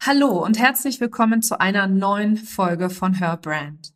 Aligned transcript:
Hallo 0.00 0.44
und 0.44 0.58
herzlich 0.58 1.00
willkommen 1.00 1.40
zu 1.40 1.60
einer 1.60 1.86
neuen 1.86 2.36
Folge 2.36 2.90
von 2.90 3.14
Her 3.14 3.38
Brand. 3.40 3.94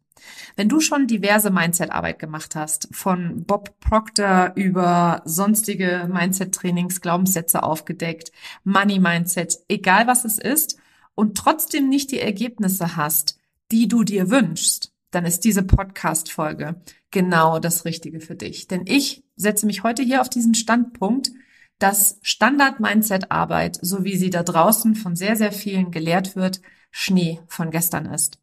Wenn 0.56 0.68
du 0.68 0.80
schon 0.80 1.06
diverse 1.06 1.50
Mindset-Arbeit 1.50 2.18
gemacht 2.18 2.56
hast, 2.56 2.88
von 2.92 3.44
Bob 3.44 3.78
Proctor 3.80 4.52
über 4.54 5.22
sonstige 5.24 6.08
Mindset-Trainings, 6.10 7.00
Glaubenssätze 7.00 7.62
aufgedeckt, 7.62 8.32
Money-Mindset, 8.64 9.58
egal 9.68 10.06
was 10.06 10.24
es 10.24 10.38
ist, 10.38 10.78
und 11.14 11.36
trotzdem 11.36 11.88
nicht 11.88 12.10
die 12.10 12.20
Ergebnisse 12.20 12.96
hast, 12.96 13.38
die 13.70 13.86
du 13.86 14.02
dir 14.02 14.30
wünschst, 14.30 14.92
dann 15.10 15.26
ist 15.26 15.44
diese 15.44 15.62
Podcast-Folge 15.62 16.80
genau 17.10 17.58
das 17.58 17.84
Richtige 17.84 18.20
für 18.20 18.34
dich. 18.34 18.68
Denn 18.68 18.82
ich 18.86 19.24
setze 19.36 19.66
mich 19.66 19.82
heute 19.82 20.02
hier 20.02 20.20
auf 20.20 20.30
diesen 20.30 20.54
Standpunkt, 20.54 21.30
dass 21.78 22.18
Standard-Mindset-Arbeit, 22.22 23.78
so 23.80 24.04
wie 24.04 24.16
sie 24.16 24.30
da 24.30 24.42
draußen 24.42 24.94
von 24.94 25.16
sehr, 25.16 25.36
sehr 25.36 25.52
vielen 25.52 25.90
gelehrt 25.90 26.36
wird, 26.36 26.60
Schnee 26.90 27.40
von 27.46 27.70
gestern 27.70 28.06
ist. 28.06 28.38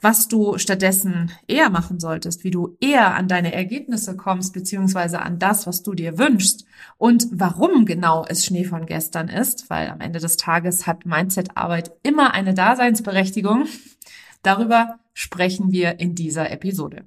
Was 0.00 0.28
du 0.28 0.58
stattdessen 0.58 1.32
eher 1.46 1.70
machen 1.70 1.98
solltest, 1.98 2.44
wie 2.44 2.50
du 2.50 2.76
eher 2.80 3.14
an 3.14 3.26
deine 3.26 3.54
Ergebnisse 3.54 4.16
kommst, 4.16 4.52
beziehungsweise 4.52 5.22
an 5.22 5.38
das, 5.38 5.66
was 5.66 5.82
du 5.82 5.94
dir 5.94 6.18
wünschst 6.18 6.66
und 6.98 7.26
warum 7.30 7.86
genau 7.86 8.24
es 8.28 8.44
Schnee 8.44 8.64
von 8.64 8.86
gestern 8.86 9.28
ist, 9.28 9.70
weil 9.70 9.88
am 9.88 10.00
Ende 10.00 10.18
des 10.18 10.36
Tages 10.36 10.86
hat 10.86 11.06
Mindset-Arbeit 11.06 11.92
immer 12.02 12.34
eine 12.34 12.52
Daseinsberechtigung. 12.52 13.66
Darüber 14.42 14.98
sprechen 15.14 15.72
wir 15.72 16.00
in 16.00 16.14
dieser 16.14 16.50
Episode. 16.50 17.06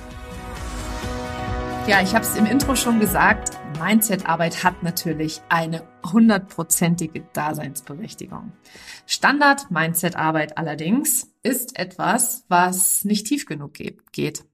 Ja, 1.87 2.01
ich 2.01 2.13
habe 2.13 2.23
es 2.23 2.35
im 2.37 2.45
Intro 2.45 2.75
schon 2.75 2.99
gesagt, 2.99 3.57
Mindset-Arbeit 3.79 4.63
hat 4.63 4.83
natürlich 4.83 5.41
eine 5.49 5.83
hundertprozentige 6.05 7.21
Daseinsberechtigung. 7.33 8.53
Standard-Mindset-Arbeit 9.07 10.57
allerdings 10.57 11.33
ist 11.43 11.77
etwas, 11.77 12.45
was 12.47 13.03
nicht 13.03 13.27
tief 13.27 13.45
genug 13.45 13.73
geht, 14.11 14.45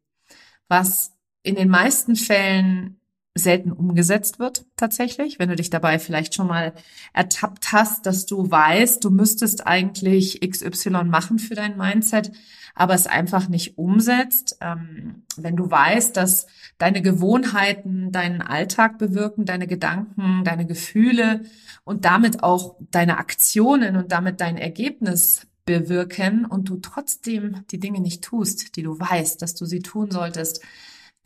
was 0.70 1.14
in 1.44 1.56
den 1.56 1.70
meisten 1.70 2.16
Fällen 2.16 3.00
selten 3.38 3.72
umgesetzt 3.72 4.40
wird 4.40 4.66
tatsächlich, 4.76 5.40
wenn 5.40 5.50
du 5.50 5.56
dich 5.56 5.70
dabei 5.70 6.00
vielleicht 6.00 6.34
schon 6.34 6.48
mal 6.48 6.74
ertappt 7.14 7.72
hast, 7.72 8.06
dass 8.06 8.26
du 8.26 8.50
weißt, 8.50 9.04
du 9.04 9.10
müsstest 9.10 9.68
eigentlich 9.68 10.42
XY 10.42 11.06
machen 11.06 11.40
für 11.40 11.56
dein 11.56 11.78
Mindset, 11.78 12.32
aber 12.76 12.94
es 12.94 13.08
einfach 13.08 13.50
nicht 13.50 13.78
umsetzt. 13.78 14.58
Ähm, 14.62 15.24
wenn 15.36 15.56
du 15.56 15.70
weißt, 15.70 16.16
dass 16.16 16.48
deine 16.78 17.02
Gewohnheiten 17.02 18.12
deinen 18.12 18.42
Alltag 18.42 18.98
bewirken, 18.98 19.46
deine 19.46 19.68
Gedanken, 19.68 20.44
deine 20.44 20.66
Gefühle 20.66 21.42
und 21.84 22.06
damit 22.06 22.44
auch 22.44 22.76
deine 22.92 23.18
Aktionen 23.18 23.96
und 23.96 24.12
damit 24.12 24.42
dein 24.42 24.58
Ergebnis 24.58 25.48
bewirken 25.66 26.46
und 26.46 26.70
du 26.70 26.78
trotzdem 26.78 27.64
die 27.72 27.80
Dinge 27.80 28.00
nicht 28.00 28.24
tust, 28.24 28.76
die 28.76 28.84
du 28.84 29.00
weißt, 29.00 29.42
dass 29.42 29.54
du 29.54 29.66
sie 29.66 29.82
tun 29.82 30.10
solltest, 30.10 30.64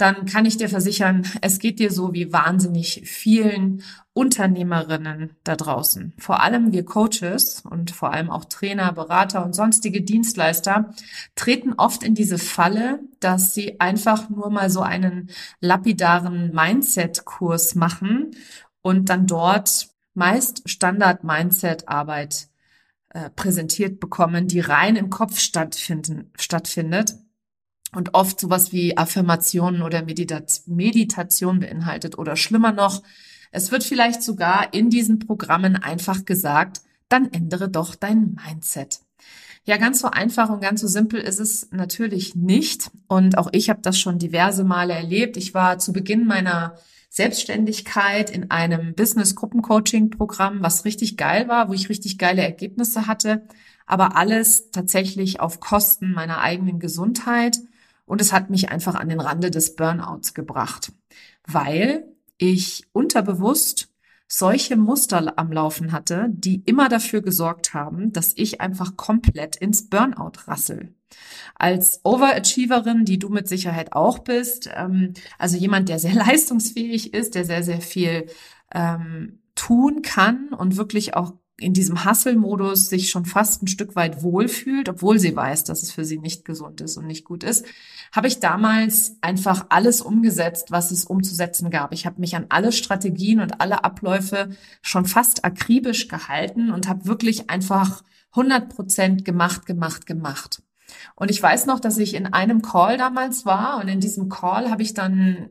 dann 0.02 0.26
kann 0.26 0.46
ich 0.46 0.58
dir 0.58 0.68
versichern, 0.68 1.28
es 1.42 1.60
geht 1.60 1.78
dir 1.80 1.92
so 1.92 2.14
wie 2.14 2.34
wahnsinnig 2.34 3.04
vielen 3.06 3.84
Unternehmerinnen 4.14 5.36
da 5.44 5.56
draußen. 5.56 6.14
Vor 6.18 6.42
allem 6.42 6.72
wir 6.72 6.84
Coaches 6.84 7.62
und 7.70 7.92
vor 7.92 8.12
allem 8.12 8.32
auch 8.32 8.46
Trainer, 8.46 8.92
Berater 8.94 9.46
und 9.46 9.54
sonstige 9.54 10.02
Dienstleister 10.02 10.94
treten 11.36 11.74
oft 11.74 12.04
in 12.04 12.16
diese 12.16 12.40
Falle, 12.40 13.00
dass 13.20 13.54
sie 13.54 13.80
einfach 13.80 14.30
nur 14.30 14.50
mal 14.50 14.70
so 14.72 14.82
einen 14.82 15.30
lapidaren 15.60 16.52
Mindset-Kurs 16.52 17.76
machen 17.76 18.32
und 18.82 19.10
dann 19.10 19.28
dort 19.28 19.90
meist 20.16 20.68
Standard-Mindset-Arbeit 20.68 22.50
äh, 23.10 23.30
präsentiert 23.30 24.00
bekommen, 24.00 24.48
die 24.48 24.62
rein 24.62 24.96
im 24.96 25.10
Kopf 25.10 25.40
stattfinden, 25.40 26.32
stattfindet 26.38 27.16
und 27.94 28.14
oft 28.14 28.40
sowas 28.40 28.72
wie 28.72 28.98
Affirmationen 28.98 29.82
oder 29.82 30.04
Meditat 30.04 30.62
Meditation 30.66 31.60
beinhaltet 31.60 32.18
oder 32.18 32.36
schlimmer 32.36 32.72
noch, 32.72 33.04
es 33.52 33.72
wird 33.72 33.84
vielleicht 33.84 34.24
sogar 34.24 34.74
in 34.74 34.90
diesen 34.90 35.20
Programmen 35.20 35.76
einfach 35.76 36.26
gesagt, 36.26 36.82
dann 37.10 37.32
ändere 37.34 37.70
doch 37.70 37.96
dein 37.96 38.38
Mindset. 38.46 39.02
Ja, 39.64 39.78
ganz 39.78 40.00
so 40.00 40.08
einfach 40.08 40.50
und 40.50 40.62
ganz 40.62 40.82
so 40.82 40.88
simpel 40.88 41.20
ist 41.20 41.40
es 41.40 41.70
natürlich 41.72 42.36
nicht. 42.36 42.90
Und 43.08 43.38
auch 43.38 43.50
ich 43.52 43.70
habe 43.70 43.82
das 43.82 44.00
schon 44.00 44.18
diverse 44.18 44.64
Male 44.64 44.94
erlebt. 44.94 45.38
Ich 45.38 45.54
war 45.54 45.78
zu 45.78 45.94
Beginn 45.94 46.26
meiner 46.26 46.78
Selbstständigkeit 47.10 48.30
in 48.30 48.50
einem 48.50 48.96
Business-Gruppen-Coaching-Programm, 48.96 50.64
was 50.64 50.86
richtig 50.86 51.18
geil 51.18 51.48
war, 51.48 51.70
wo 51.70 51.74
ich 51.74 51.90
richtig 51.90 52.18
geile 52.18 52.42
Ergebnisse 52.42 53.06
hatte, 53.06 53.46
aber 53.86 54.16
alles 54.16 54.72
tatsächlich 54.72 55.42
auf 55.42 55.60
Kosten 55.60 56.14
meiner 56.14 56.40
eigenen 56.40 56.80
Gesundheit. 56.80 57.60
Und 58.12 58.20
es 58.20 58.34
hat 58.34 58.50
mich 58.50 58.68
einfach 58.68 58.96
an 58.96 59.08
den 59.08 59.22
Rande 59.22 59.52
des 59.52 59.78
Burnouts 59.78 60.34
gebracht, 60.34 60.92
weil 61.48 62.04
ich 62.38 62.84
unterbewusst 62.92 63.88
solche 64.28 64.76
Muster 64.76 65.40
am 65.40 65.50
Laufen 65.50 65.94
hatte, 65.94 66.28
die 66.30 66.62
immer 66.66 66.90
dafür 66.90 67.22
gesorgt 67.22 67.74
haben, 67.74 68.12
dass 68.12 68.34
ich 68.36 68.60
einfach 68.60 68.98
komplett 68.98 69.56
ins 69.56 69.90
Burnout 69.90 70.34
rassel. 70.46 70.94
Als 71.56 72.02
Overachieverin, 72.04 73.06
die 73.06 73.18
du 73.18 73.30
mit 73.30 73.48
Sicherheit 73.48 73.94
auch 73.94 74.20
bist, 74.20 74.70
ähm, 74.76 75.14
also 75.40 75.56
jemand, 75.56 75.88
der 75.88 75.98
sehr 75.98 76.14
leistungsfähig 76.26 77.14
ist, 77.14 77.34
der 77.36 77.46
sehr, 77.46 77.64
sehr 77.64 77.80
viel 77.80 78.26
ähm, 78.74 79.40
tun 79.56 80.02
kann 80.02 80.50
und 80.50 80.76
wirklich 80.76 81.16
auch 81.16 81.36
in 81.58 81.74
diesem 81.74 82.06
Hustle-Modus 82.06 82.90
sich 82.90 83.10
schon 83.10 83.26
fast 83.26 83.62
ein 83.62 83.68
Stück 83.68 83.96
weit 83.96 84.24
wohlfühlt, 84.24 84.90
obwohl 84.90 85.20
sie 85.20 85.36
weiß, 85.36 85.64
dass 85.64 85.84
es 85.84 85.92
für 85.92 86.06
sie 86.06 86.18
nicht 86.18 86.44
gesund 86.44 86.82
ist 86.82 86.98
und 86.98 87.06
nicht 87.06 87.24
gut 87.24 87.44
ist, 87.44 87.66
habe 88.12 88.28
ich 88.28 88.40
damals 88.40 89.18
einfach 89.22 89.68
alles 89.70 90.02
umgesetzt, 90.02 90.72
was 90.72 90.92
es 90.92 91.06
umzusetzen 91.06 91.70
gab. 91.70 91.94
Ich 91.94 92.06
habe 92.06 92.20
mich 92.20 92.36
an 92.36 92.48
alle 92.50 92.72
Strategien 92.72 93.40
und 93.40 93.62
alle 93.62 93.84
Abläufe 93.84 94.50
schon 94.82 95.06
fast 95.06 95.46
akribisch 95.46 96.08
gehalten 96.08 96.72
und 96.72 96.90
habe 96.90 97.06
wirklich 97.06 97.50
einfach 97.50 98.04
100 98.32 98.70
Prozent 98.70 99.26
gemacht, 99.26 99.66
gemacht, 99.66 100.06
gemacht. 100.06 100.64
Und 101.16 101.32
ich 101.32 101.42
weiß 101.42 101.68
noch, 101.68 101.80
dass 101.80 101.98
ich 101.98 102.16
in 102.16 102.28
einem 102.28 102.62
Call 102.62 102.98
damals 102.98 103.46
war 103.46 103.80
und 103.82 103.88
in 103.88 104.00
diesem 104.00 104.30
Call 104.30 104.70
habe 104.70 104.82
ich 104.82 104.94
dann 104.94 105.50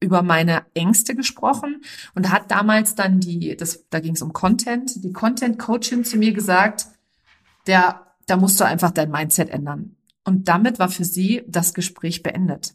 über 0.00 0.22
meine 0.22 0.64
Ängste 0.74 1.14
gesprochen 1.14 1.82
und 2.14 2.30
hat 2.30 2.50
damals 2.50 2.94
dann 2.94 3.20
die, 3.20 3.56
das, 3.56 3.84
da 3.90 4.00
ging 4.00 4.14
es 4.14 4.22
um 4.22 4.32
Content, 4.32 5.02
die 5.02 5.12
Content-Coachin 5.12 6.04
zu 6.04 6.18
mir 6.18 6.32
gesagt, 6.32 6.86
der, 7.66 8.06
da 8.26 8.36
musst 8.36 8.60
du 8.60 8.64
einfach 8.64 8.90
dein 8.90 9.10
Mindset 9.10 9.50
ändern. 9.50 9.96
Und 10.24 10.48
damit 10.48 10.78
war 10.78 10.88
für 10.88 11.04
sie 11.04 11.42
das 11.48 11.74
Gespräch 11.74 12.22
beendet. 12.22 12.74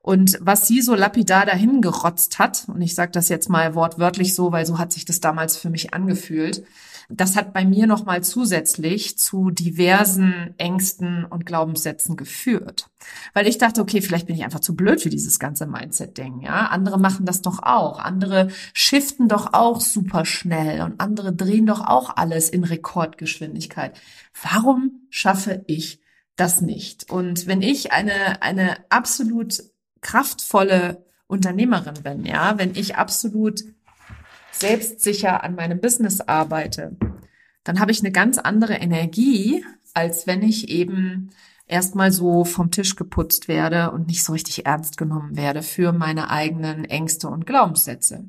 Und 0.00 0.38
was 0.40 0.66
sie 0.66 0.80
so 0.80 0.94
lapidar 0.94 1.46
dahin 1.46 1.82
gerotzt 1.82 2.38
hat, 2.38 2.68
und 2.68 2.80
ich 2.80 2.94
sage 2.94 3.12
das 3.12 3.28
jetzt 3.28 3.48
mal 3.48 3.74
wortwörtlich 3.74 4.34
so, 4.34 4.52
weil 4.52 4.66
so 4.66 4.78
hat 4.78 4.92
sich 4.92 5.04
das 5.04 5.20
damals 5.20 5.56
für 5.56 5.70
mich 5.70 5.94
angefühlt, 5.94 6.64
das 7.10 7.36
hat 7.36 7.52
bei 7.52 7.64
mir 7.64 7.86
nochmal 7.86 8.22
zusätzlich 8.22 9.18
zu 9.18 9.50
diversen 9.50 10.54
Ängsten 10.58 11.24
und 11.24 11.44
Glaubenssätzen 11.44 12.16
geführt. 12.16 12.88
Weil 13.34 13.48
ich 13.48 13.58
dachte, 13.58 13.80
okay, 13.80 14.00
vielleicht 14.00 14.26
bin 14.26 14.36
ich 14.36 14.44
einfach 14.44 14.60
zu 14.60 14.76
blöd 14.76 15.00
für 15.00 15.10
dieses 15.10 15.38
ganze 15.38 15.66
Mindset-Ding, 15.66 16.40
ja. 16.40 16.66
Andere 16.68 16.98
machen 16.98 17.26
das 17.26 17.42
doch 17.42 17.62
auch. 17.62 17.98
Andere 17.98 18.48
shiften 18.72 19.28
doch 19.28 19.52
auch 19.52 19.80
super 19.80 20.24
schnell 20.24 20.82
und 20.82 21.00
andere 21.00 21.32
drehen 21.34 21.66
doch 21.66 21.80
auch 21.80 22.16
alles 22.16 22.48
in 22.48 22.64
Rekordgeschwindigkeit. 22.64 23.98
Warum 24.42 25.06
schaffe 25.10 25.64
ich 25.66 26.00
das 26.36 26.60
nicht? 26.60 27.10
Und 27.10 27.46
wenn 27.46 27.62
ich 27.62 27.92
eine, 27.92 28.42
eine 28.42 28.76
absolut 28.88 29.62
kraftvolle 30.00 31.04
Unternehmerin 31.26 32.02
bin, 32.02 32.24
ja, 32.24 32.58
wenn 32.58 32.74
ich 32.74 32.96
absolut 32.96 33.62
selbstsicher 34.52 35.42
an 35.42 35.54
meinem 35.54 35.80
Business 35.80 36.20
arbeite, 36.20 36.96
dann 37.64 37.80
habe 37.80 37.92
ich 37.92 38.00
eine 38.00 38.12
ganz 38.12 38.38
andere 38.38 38.74
Energie, 38.74 39.64
als 39.94 40.26
wenn 40.26 40.42
ich 40.42 40.68
eben 40.68 41.30
erstmal 41.66 42.10
so 42.12 42.44
vom 42.44 42.70
Tisch 42.70 42.96
geputzt 42.96 43.48
werde 43.48 43.90
und 43.92 44.08
nicht 44.08 44.24
so 44.24 44.32
richtig 44.32 44.66
ernst 44.66 44.96
genommen 44.96 45.36
werde 45.36 45.62
für 45.62 45.92
meine 45.92 46.30
eigenen 46.30 46.84
Ängste 46.84 47.28
und 47.28 47.46
Glaubenssätze. 47.46 48.24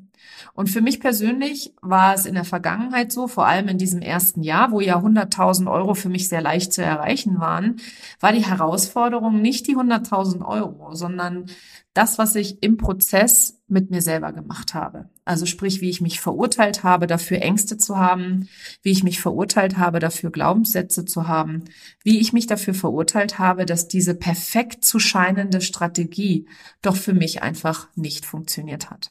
Und 0.54 0.68
für 0.68 0.80
mich 0.82 1.00
persönlich 1.00 1.72
war 1.80 2.14
es 2.14 2.26
in 2.26 2.34
der 2.34 2.44
Vergangenheit 2.44 3.10
so, 3.12 3.26
vor 3.26 3.46
allem 3.46 3.68
in 3.68 3.78
diesem 3.78 4.02
ersten 4.02 4.42
Jahr, 4.42 4.70
wo 4.70 4.80
ja 4.80 4.98
100.000 4.98 5.70
Euro 5.70 5.94
für 5.94 6.08
mich 6.08 6.28
sehr 6.28 6.42
leicht 6.42 6.72
zu 6.72 6.82
erreichen 6.82 7.40
waren, 7.40 7.76
war 8.20 8.32
die 8.32 8.44
Herausforderung 8.44 9.40
nicht 9.40 9.66
die 9.66 9.76
100.000 9.76 10.44
Euro, 10.44 10.94
sondern 10.94 11.46
das, 11.94 12.18
was 12.18 12.34
ich 12.36 12.62
im 12.62 12.78
Prozess 12.78 13.60
mit 13.68 13.90
mir 13.90 14.00
selber 14.00 14.32
gemacht 14.32 14.74
habe. 14.74 15.10
Also 15.24 15.46
sprich, 15.46 15.80
wie 15.80 15.90
ich 15.90 16.00
mich 16.00 16.20
verurteilt 16.20 16.84
habe, 16.84 17.06
dafür 17.06 17.42
Ängste 17.42 17.76
zu 17.76 17.98
haben, 17.98 18.48
wie 18.82 18.90
ich 18.90 19.02
mich 19.02 19.20
verurteilt 19.20 19.76
habe, 19.76 19.98
dafür 19.98 20.30
Glaubenssätze 20.30 21.04
zu 21.04 21.28
haben, 21.28 21.64
wie 22.02 22.20
ich 22.20 22.32
mich 22.32 22.46
dafür 22.46 22.74
verurteilt 22.74 23.38
habe, 23.38 23.66
dass 23.66 23.88
diese 23.88 24.14
perfekt 24.14 24.84
zu 24.84 24.98
scheinende 24.98 25.60
Strategie 25.60 26.46
doch 26.80 26.96
für 26.96 27.14
mich 27.14 27.42
einfach 27.42 27.88
nicht 27.94 28.24
funktioniert 28.24 28.90
hat. 28.90 29.10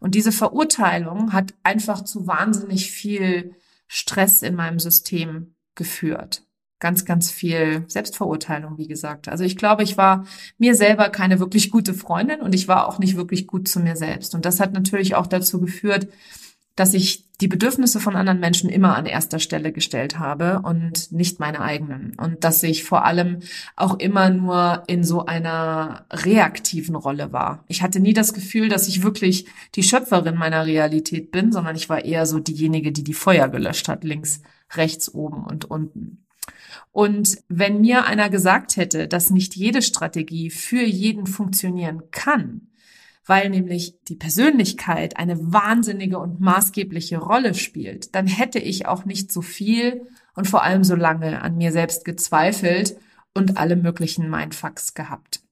Und 0.00 0.14
diese 0.14 0.32
Verurteilung 0.32 1.32
hat 1.32 1.54
einfach 1.62 2.04
zu 2.04 2.26
wahnsinnig 2.26 2.90
viel 2.90 3.54
Stress 3.86 4.42
in 4.42 4.54
meinem 4.54 4.78
System 4.78 5.54
geführt 5.74 6.44
ganz, 6.80 7.04
ganz 7.04 7.30
viel 7.30 7.84
Selbstverurteilung, 7.86 8.78
wie 8.78 8.88
gesagt. 8.88 9.28
Also 9.28 9.44
ich 9.44 9.56
glaube, 9.56 9.82
ich 9.82 9.96
war 9.96 10.24
mir 10.58 10.74
selber 10.74 11.10
keine 11.10 11.38
wirklich 11.38 11.70
gute 11.70 11.94
Freundin 11.94 12.40
und 12.40 12.54
ich 12.54 12.66
war 12.66 12.88
auch 12.88 12.98
nicht 12.98 13.16
wirklich 13.16 13.46
gut 13.46 13.68
zu 13.68 13.80
mir 13.80 13.96
selbst. 13.96 14.34
Und 14.34 14.46
das 14.46 14.58
hat 14.58 14.72
natürlich 14.72 15.14
auch 15.14 15.26
dazu 15.26 15.60
geführt, 15.60 16.08
dass 16.80 16.94
ich 16.94 17.26
die 17.42 17.48
Bedürfnisse 17.48 18.00
von 18.00 18.16
anderen 18.16 18.40
Menschen 18.40 18.70
immer 18.70 18.96
an 18.96 19.04
erster 19.04 19.38
Stelle 19.38 19.70
gestellt 19.70 20.18
habe 20.18 20.60
und 20.62 21.12
nicht 21.12 21.38
meine 21.38 21.60
eigenen. 21.60 22.14
Und 22.16 22.42
dass 22.42 22.62
ich 22.62 22.84
vor 22.84 23.04
allem 23.04 23.40
auch 23.76 23.98
immer 23.98 24.30
nur 24.30 24.84
in 24.86 25.04
so 25.04 25.26
einer 25.26 26.06
reaktiven 26.10 26.94
Rolle 26.94 27.34
war. 27.34 27.64
Ich 27.68 27.82
hatte 27.82 28.00
nie 28.00 28.14
das 28.14 28.32
Gefühl, 28.32 28.70
dass 28.70 28.88
ich 28.88 29.02
wirklich 29.02 29.44
die 29.74 29.82
Schöpferin 29.82 30.36
meiner 30.36 30.64
Realität 30.64 31.32
bin, 31.32 31.52
sondern 31.52 31.76
ich 31.76 31.90
war 31.90 32.02
eher 32.02 32.24
so 32.24 32.38
diejenige, 32.38 32.92
die 32.92 33.04
die 33.04 33.12
Feuer 33.12 33.48
gelöscht 33.48 33.88
hat, 33.88 34.02
links, 34.02 34.40
rechts, 34.74 35.12
oben 35.12 35.44
und 35.44 35.66
unten. 35.66 36.24
Und 36.92 37.36
wenn 37.48 37.82
mir 37.82 38.06
einer 38.06 38.30
gesagt 38.30 38.78
hätte, 38.78 39.06
dass 39.06 39.28
nicht 39.28 39.54
jede 39.54 39.82
Strategie 39.82 40.48
für 40.48 40.82
jeden 40.82 41.26
funktionieren 41.26 42.04
kann, 42.10 42.69
weil 43.30 43.48
nämlich 43.48 43.94
die 44.08 44.16
Persönlichkeit 44.16 45.16
eine 45.16 45.52
wahnsinnige 45.52 46.18
und 46.18 46.40
maßgebliche 46.40 47.18
Rolle 47.18 47.54
spielt, 47.54 48.12
dann 48.16 48.26
hätte 48.26 48.58
ich 48.58 48.86
auch 48.86 49.04
nicht 49.04 49.30
so 49.30 49.40
viel 49.40 50.08
und 50.34 50.48
vor 50.48 50.64
allem 50.64 50.82
so 50.82 50.96
lange 50.96 51.40
an 51.40 51.56
mir 51.56 51.70
selbst 51.70 52.04
gezweifelt 52.04 52.96
und 53.32 53.56
alle 53.56 53.76
möglichen 53.76 54.28
Mindfucks 54.28 54.94
gehabt. 54.94 55.44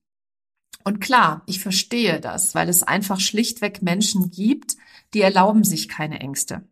Und 0.82 0.98
klar, 1.00 1.44
ich 1.46 1.60
verstehe 1.60 2.20
das, 2.20 2.56
weil 2.56 2.68
es 2.68 2.82
einfach 2.82 3.20
schlichtweg 3.20 3.80
Menschen 3.80 4.32
gibt, 4.32 4.74
die 5.14 5.20
erlauben 5.20 5.62
sich 5.62 5.88
keine 5.88 6.18
Ängste. 6.18 6.66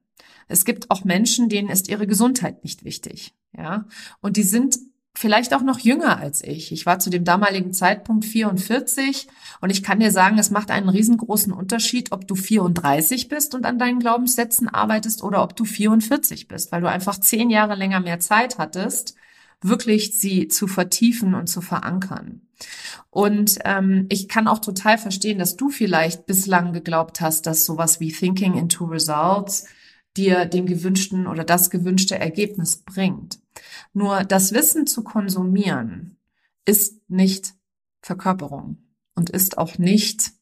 Es 0.48 0.64
gibt 0.64 0.90
auch 0.90 1.04
Menschen, 1.04 1.48
denen 1.48 1.68
ist 1.68 1.88
ihre 1.88 2.08
Gesundheit 2.08 2.64
nicht 2.64 2.82
wichtig. 2.82 3.32
Ja, 3.56 3.86
und 4.20 4.36
die 4.36 4.42
sind 4.42 4.76
vielleicht 5.16 5.54
auch 5.54 5.62
noch 5.62 5.78
jünger 5.78 6.18
als 6.18 6.42
ich. 6.44 6.72
Ich 6.72 6.86
war 6.86 6.98
zu 6.98 7.10
dem 7.10 7.24
damaligen 7.24 7.72
Zeitpunkt 7.72 8.24
44 8.24 9.26
und 9.60 9.70
ich 9.70 9.82
kann 9.82 10.00
dir 10.00 10.10
sagen, 10.10 10.38
es 10.38 10.50
macht 10.50 10.70
einen 10.70 10.88
riesengroßen 10.88 11.52
Unterschied, 11.52 12.12
ob 12.12 12.28
du 12.28 12.34
34 12.34 13.28
bist 13.28 13.54
und 13.54 13.64
an 13.64 13.78
deinen 13.78 13.98
Glaubenssätzen 13.98 14.68
arbeitest 14.68 15.22
oder 15.22 15.42
ob 15.42 15.56
du 15.56 15.64
44 15.64 16.48
bist, 16.48 16.70
weil 16.70 16.82
du 16.82 16.88
einfach 16.88 17.18
zehn 17.18 17.50
Jahre 17.50 17.74
länger 17.74 18.00
mehr 18.00 18.20
Zeit 18.20 18.58
hattest, 18.58 19.14
wirklich 19.62 20.18
sie 20.18 20.48
zu 20.48 20.66
vertiefen 20.66 21.34
und 21.34 21.48
zu 21.48 21.62
verankern. 21.62 22.42
Und 23.10 23.58
ähm, 23.64 24.06
ich 24.10 24.28
kann 24.28 24.48
auch 24.48 24.58
total 24.58 24.98
verstehen, 24.98 25.38
dass 25.38 25.56
du 25.56 25.70
vielleicht 25.70 26.26
bislang 26.26 26.72
geglaubt 26.72 27.20
hast, 27.20 27.46
dass 27.46 27.64
sowas 27.64 28.00
wie 28.00 28.12
Thinking 28.12 28.54
into 28.54 28.84
Results 28.84 29.66
dir 30.16 30.46
den 30.46 30.66
gewünschten 30.66 31.26
oder 31.26 31.44
das 31.44 31.70
gewünschte 31.70 32.18
Ergebnis 32.18 32.78
bringt. 32.78 33.38
Nur 33.92 34.24
das 34.24 34.52
Wissen 34.52 34.86
zu 34.86 35.02
konsumieren 35.02 36.18
ist 36.64 37.08
nicht 37.08 37.54
Verkörperung 38.00 38.78
und 39.14 39.30
ist 39.30 39.58
auch 39.58 39.78
nicht 39.78 40.32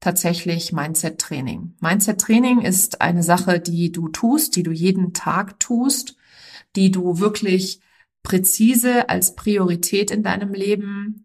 tatsächlich 0.00 0.72
Mindset-Training. 0.72 1.76
Mindset-Training 1.80 2.60
ist 2.60 3.00
eine 3.00 3.22
Sache, 3.22 3.60
die 3.60 3.92
du 3.92 4.08
tust, 4.08 4.56
die 4.56 4.62
du 4.62 4.72
jeden 4.72 5.12
Tag 5.14 5.60
tust, 5.60 6.16
die 6.74 6.90
du 6.90 7.18
wirklich 7.18 7.80
präzise 8.22 9.08
als 9.08 9.34
Priorität 9.36 10.10
in 10.10 10.22
deinem 10.22 10.54
Leben 10.54 11.24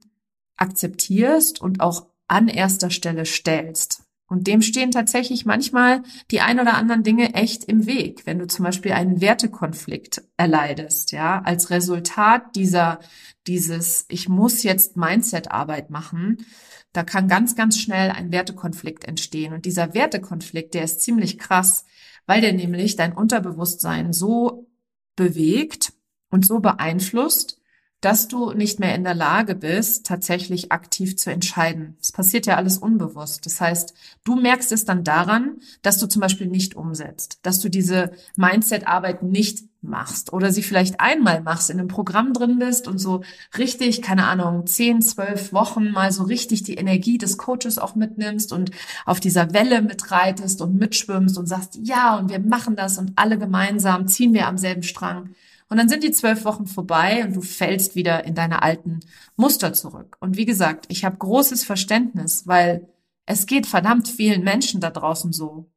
akzeptierst 0.57 1.61
und 1.61 1.81
auch 1.81 2.07
an 2.27 2.47
erster 2.47 2.89
Stelle 2.89 3.25
stellst. 3.25 4.03
Und 4.27 4.47
dem 4.47 4.61
stehen 4.61 4.91
tatsächlich 4.91 5.45
manchmal 5.45 6.03
die 6.31 6.41
ein 6.41 6.59
oder 6.59 6.73
anderen 6.73 7.03
Dinge 7.03 7.33
echt 7.33 7.63
im 7.63 7.85
Weg. 7.85 8.25
Wenn 8.25 8.39
du 8.39 8.47
zum 8.47 8.65
Beispiel 8.65 8.91
einen 8.91 9.21
Wertekonflikt 9.21 10.21
erleidest, 10.35 11.13
ja, 11.13 11.41
als 11.41 11.69
Resultat 11.69 12.55
dieser, 12.55 12.99
dieses, 13.47 14.05
ich 14.09 14.27
muss 14.27 14.63
jetzt 14.63 14.97
Mindset-Arbeit 14.97 15.89
machen, 15.89 16.45
da 16.91 17.03
kann 17.03 17.27
ganz, 17.27 17.55
ganz 17.55 17.79
schnell 17.79 18.11
ein 18.11 18.31
Wertekonflikt 18.31 19.05
entstehen. 19.05 19.53
Und 19.53 19.65
dieser 19.65 19.93
Wertekonflikt, 19.93 20.73
der 20.73 20.83
ist 20.83 21.01
ziemlich 21.01 21.37
krass, 21.37 21.85
weil 22.25 22.41
der 22.41 22.53
nämlich 22.53 22.97
dein 22.97 23.13
Unterbewusstsein 23.13 24.11
so 24.11 24.67
bewegt 25.15 25.93
und 26.29 26.45
so 26.45 26.59
beeinflusst, 26.59 27.61
dass 28.01 28.27
du 28.27 28.51
nicht 28.51 28.79
mehr 28.79 28.93
in 28.93 29.03
der 29.03 29.15
Lage 29.15 29.55
bist, 29.55 30.05
tatsächlich 30.05 30.71
aktiv 30.71 31.17
zu 31.17 31.31
entscheiden. 31.31 31.97
Es 31.99 32.11
passiert 32.11 32.45
ja 32.45 32.55
alles 32.55 32.77
unbewusst. 32.77 33.45
Das 33.45 33.59
heißt, 33.59 33.93
du 34.23 34.35
merkst 34.35 34.71
es 34.71 34.85
dann 34.85 35.03
daran, 35.03 35.57
dass 35.81 35.97
du 35.97 36.07
zum 36.07 36.21
Beispiel 36.21 36.47
nicht 36.47 36.75
umsetzt, 36.75 37.39
dass 37.41 37.59
du 37.59 37.69
diese 37.69 38.11
Mindset-Arbeit 38.35 39.23
nicht 39.23 39.63
machst 39.81 40.33
oder 40.33 40.51
sie 40.51 40.63
vielleicht 40.63 40.99
einmal 40.99 41.41
machst, 41.41 41.69
in 41.69 41.79
einem 41.79 41.87
Programm 41.87 42.33
drin 42.33 42.59
bist 42.59 42.87
und 42.87 42.99
so 42.99 43.21
richtig, 43.57 44.01
keine 44.01 44.25
Ahnung, 44.25 44.67
zehn, 44.67 45.01
zwölf 45.01 45.53
Wochen 45.53 45.89
mal 45.91 46.11
so 46.11 46.23
richtig 46.23 46.63
die 46.63 46.75
Energie 46.75 47.17
des 47.17 47.37
Coaches 47.37 47.79
auch 47.79 47.95
mitnimmst 47.95 48.53
und 48.53 48.71
auf 49.05 49.19
dieser 49.19 49.53
Welle 49.53 49.81
mitreitest 49.81 50.61
und 50.61 50.75
mitschwimmst 50.75 51.37
und 51.37 51.47
sagst, 51.47 51.79
ja, 51.81 52.17
und 52.17 52.29
wir 52.29 52.39
machen 52.39 52.75
das 52.75 52.97
und 52.97 53.13
alle 53.15 53.37
gemeinsam 53.37 54.07
ziehen 54.07 54.33
wir 54.33 54.47
am 54.47 54.57
selben 54.57 54.83
Strang. 54.83 55.29
Und 55.69 55.77
dann 55.77 55.89
sind 55.89 56.03
die 56.03 56.11
zwölf 56.11 56.45
Wochen 56.45 56.65
vorbei 56.65 57.25
und 57.25 57.35
du 57.35 57.41
fällst 57.41 57.95
wieder 57.95 58.23
in 58.25 58.35
deine 58.35 58.61
alten 58.61 59.01
Muster 59.35 59.73
zurück. 59.73 60.17
Und 60.19 60.37
wie 60.37 60.45
gesagt, 60.45 60.85
ich 60.89 61.03
habe 61.03 61.17
großes 61.17 61.63
Verständnis, 61.65 62.47
weil 62.47 62.87
es 63.25 63.45
geht 63.45 63.65
verdammt 63.65 64.07
vielen 64.07 64.43
Menschen 64.43 64.79
da 64.79 64.89
draußen 64.89 65.33
so. 65.33 65.69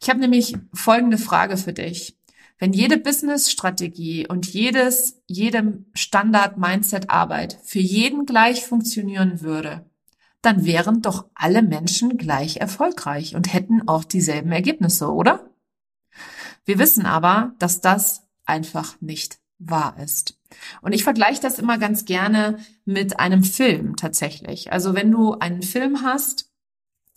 Ich 0.00 0.08
habe 0.08 0.20
nämlich 0.20 0.56
folgende 0.72 1.18
Frage 1.18 1.56
für 1.56 1.72
dich. 1.72 2.16
Wenn 2.60 2.72
jede 2.72 2.98
Business-Strategie 2.98 4.26
und 4.26 4.46
jedes, 4.46 5.20
jedem 5.26 5.86
Standard-Mindset-Arbeit 5.94 7.58
für 7.64 7.78
jeden 7.78 8.26
gleich 8.26 8.64
funktionieren 8.64 9.40
würde, 9.42 9.88
dann 10.42 10.64
wären 10.64 11.02
doch 11.02 11.26
alle 11.34 11.62
Menschen 11.62 12.16
gleich 12.16 12.58
erfolgreich 12.58 13.34
und 13.34 13.52
hätten 13.52 13.86
auch 13.88 14.04
dieselben 14.04 14.52
Ergebnisse, 14.52 15.12
oder? 15.12 15.50
Wir 16.64 16.78
wissen 16.78 17.06
aber, 17.06 17.54
dass 17.58 17.80
das 17.80 18.27
einfach 18.48 19.00
nicht 19.00 19.38
wahr 19.58 19.96
ist. 20.02 20.38
Und 20.82 20.92
ich 20.92 21.04
vergleiche 21.04 21.42
das 21.42 21.58
immer 21.58 21.78
ganz 21.78 22.04
gerne 22.04 22.58
mit 22.84 23.18
einem 23.18 23.42
Film 23.42 23.96
tatsächlich. 23.96 24.72
Also 24.72 24.94
wenn 24.94 25.10
du 25.10 25.34
einen 25.34 25.62
Film 25.62 26.02
hast, 26.02 26.50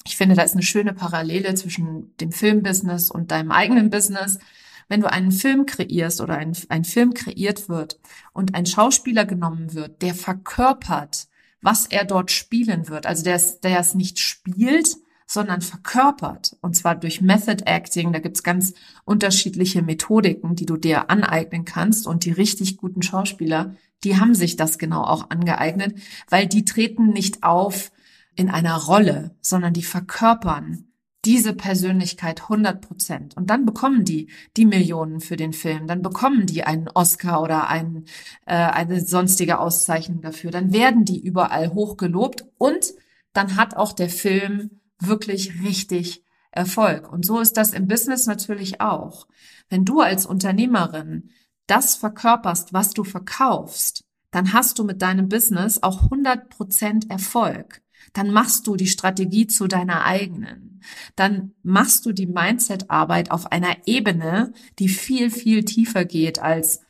ich 0.06 0.18
finde, 0.18 0.36
da 0.36 0.42
ist 0.42 0.54
eine 0.54 0.64
schöne 0.64 0.94
Parallele 0.94 1.54
zwischen 1.54 2.16
dem 2.18 2.32
Filmbusiness 2.32 3.12
und 3.12 3.32
deinem 3.32 3.52
eigenen 3.52 3.90
Business. 3.90 4.40
Wenn 4.88 5.02
du 5.02 5.12
einen 5.12 5.32
Film 5.32 5.66
kreierst 5.66 6.20
oder 6.20 6.38
ein, 6.38 6.58
ein 6.70 6.84
Film 6.84 7.14
kreiert 7.14 7.70
wird 7.70 8.00
und 8.34 8.56
ein 8.56 8.66
Schauspieler 8.66 9.26
genommen 9.26 9.74
wird, 9.74 10.02
der 10.02 10.16
verkörpert, 10.16 11.28
was 11.62 11.86
er 11.86 12.04
dort 12.06 12.32
spielen 12.32 12.90
wird, 12.90 13.06
also 13.06 13.24
der 13.24 13.40
der 13.64 13.80
es 13.80 13.94
nicht 13.94 14.20
spielt, 14.20 14.98
sondern 15.32 15.62
verkörpert. 15.62 16.58
Und 16.60 16.76
zwar 16.76 16.96
durch 16.96 17.22
Method 17.22 17.64
Acting. 17.66 18.12
Da 18.12 18.20
gibt's 18.20 18.44
ganz 18.44 18.74
unterschiedliche 19.06 19.82
Methodiken, 19.82 20.56
die 20.56 20.66
du 20.66 20.76
dir 20.76 21.10
aneignen 21.10 21.64
kannst. 21.64 22.06
Und 22.06 22.26
die 22.26 22.32
richtig 22.32 22.76
guten 22.76 23.02
Schauspieler, 23.02 23.76
die 24.04 24.20
haben 24.20 24.36
sich 24.36 24.58
das 24.58 24.78
genau 24.78 25.04
auch 25.04 25.30
angeeignet, 25.30 25.96
weil 26.30 26.48
die 26.48 26.66
treten 26.66 27.14
nicht 27.14 27.44
auf 27.44 27.94
in 28.36 28.50
einer 28.50 28.76
Rolle, 28.76 29.36
sondern 29.40 29.72
die 29.72 29.84
verkörpern 29.84 30.88
diese 31.24 31.54
Persönlichkeit 31.54 32.42
100 32.42 32.82
Prozent. 32.82 33.38
Und 33.38 33.50
dann 33.50 33.66
bekommen 33.66 34.04
die 34.04 34.28
die 34.58 34.66
Millionen 34.66 35.22
für 35.22 35.38
den 35.38 35.54
Film, 35.54 35.88
dann 35.88 36.02
bekommen 36.02 36.46
die 36.46 36.64
einen 36.66 36.90
Oscar 36.90 37.42
oder 37.42 37.70
ein, 37.70 38.04
äh, 38.46 38.56
eine 38.56 39.00
sonstige 39.00 39.60
Auszeichnung 39.60 40.22
dafür. 40.22 40.52
Dann 40.52 40.74
werden 40.74 41.06
die 41.06 41.24
überall 41.24 41.74
hochgelobt 41.74 42.44
und 42.58 42.94
dann 43.32 43.56
hat 43.56 43.78
auch 43.78 43.94
der 43.94 44.10
Film 44.10 44.81
wirklich 45.02 45.62
richtig 45.64 46.24
Erfolg. 46.52 47.12
Und 47.12 47.26
so 47.26 47.40
ist 47.40 47.58
das 47.58 47.74
im 47.74 47.88
Business 47.88 48.26
natürlich 48.26 48.82
auch. 48.82 49.28
Wenn 49.70 49.86
du 49.86 50.02
als 50.02 50.26
Unternehmerin 50.26 51.30
das 51.68 51.96
verkörperst, 51.96 52.74
was 52.74 52.92
du 52.92 53.04
verkaufst, 53.04 54.04
dann 54.32 54.54
hast 54.54 54.80
du 54.80 54.84
mit 54.84 55.02
deinem 55.02 55.30
Business 55.30 55.82
auch 55.82 56.10
100% 56.10 57.10
Erfolg. 57.10 57.82
Dann 58.14 58.32
machst 58.32 58.68
du 58.68 58.76
die 58.76 58.88
Strategie 58.88 59.48
zu 59.48 59.68
deiner 59.68 60.04
eigenen. 60.06 60.82
Dann 61.16 61.54
machst 61.64 62.06
du 62.06 62.12
die 62.12 62.28
Mindset-Arbeit 62.28 63.32
auf 63.32 63.52
einer 63.52 63.78
Ebene, 63.86 64.54
die 64.80 64.90
viel, 64.90 65.30
viel 65.30 65.64
tiefer 65.64 66.06
geht 66.06 66.40
als 66.40 66.82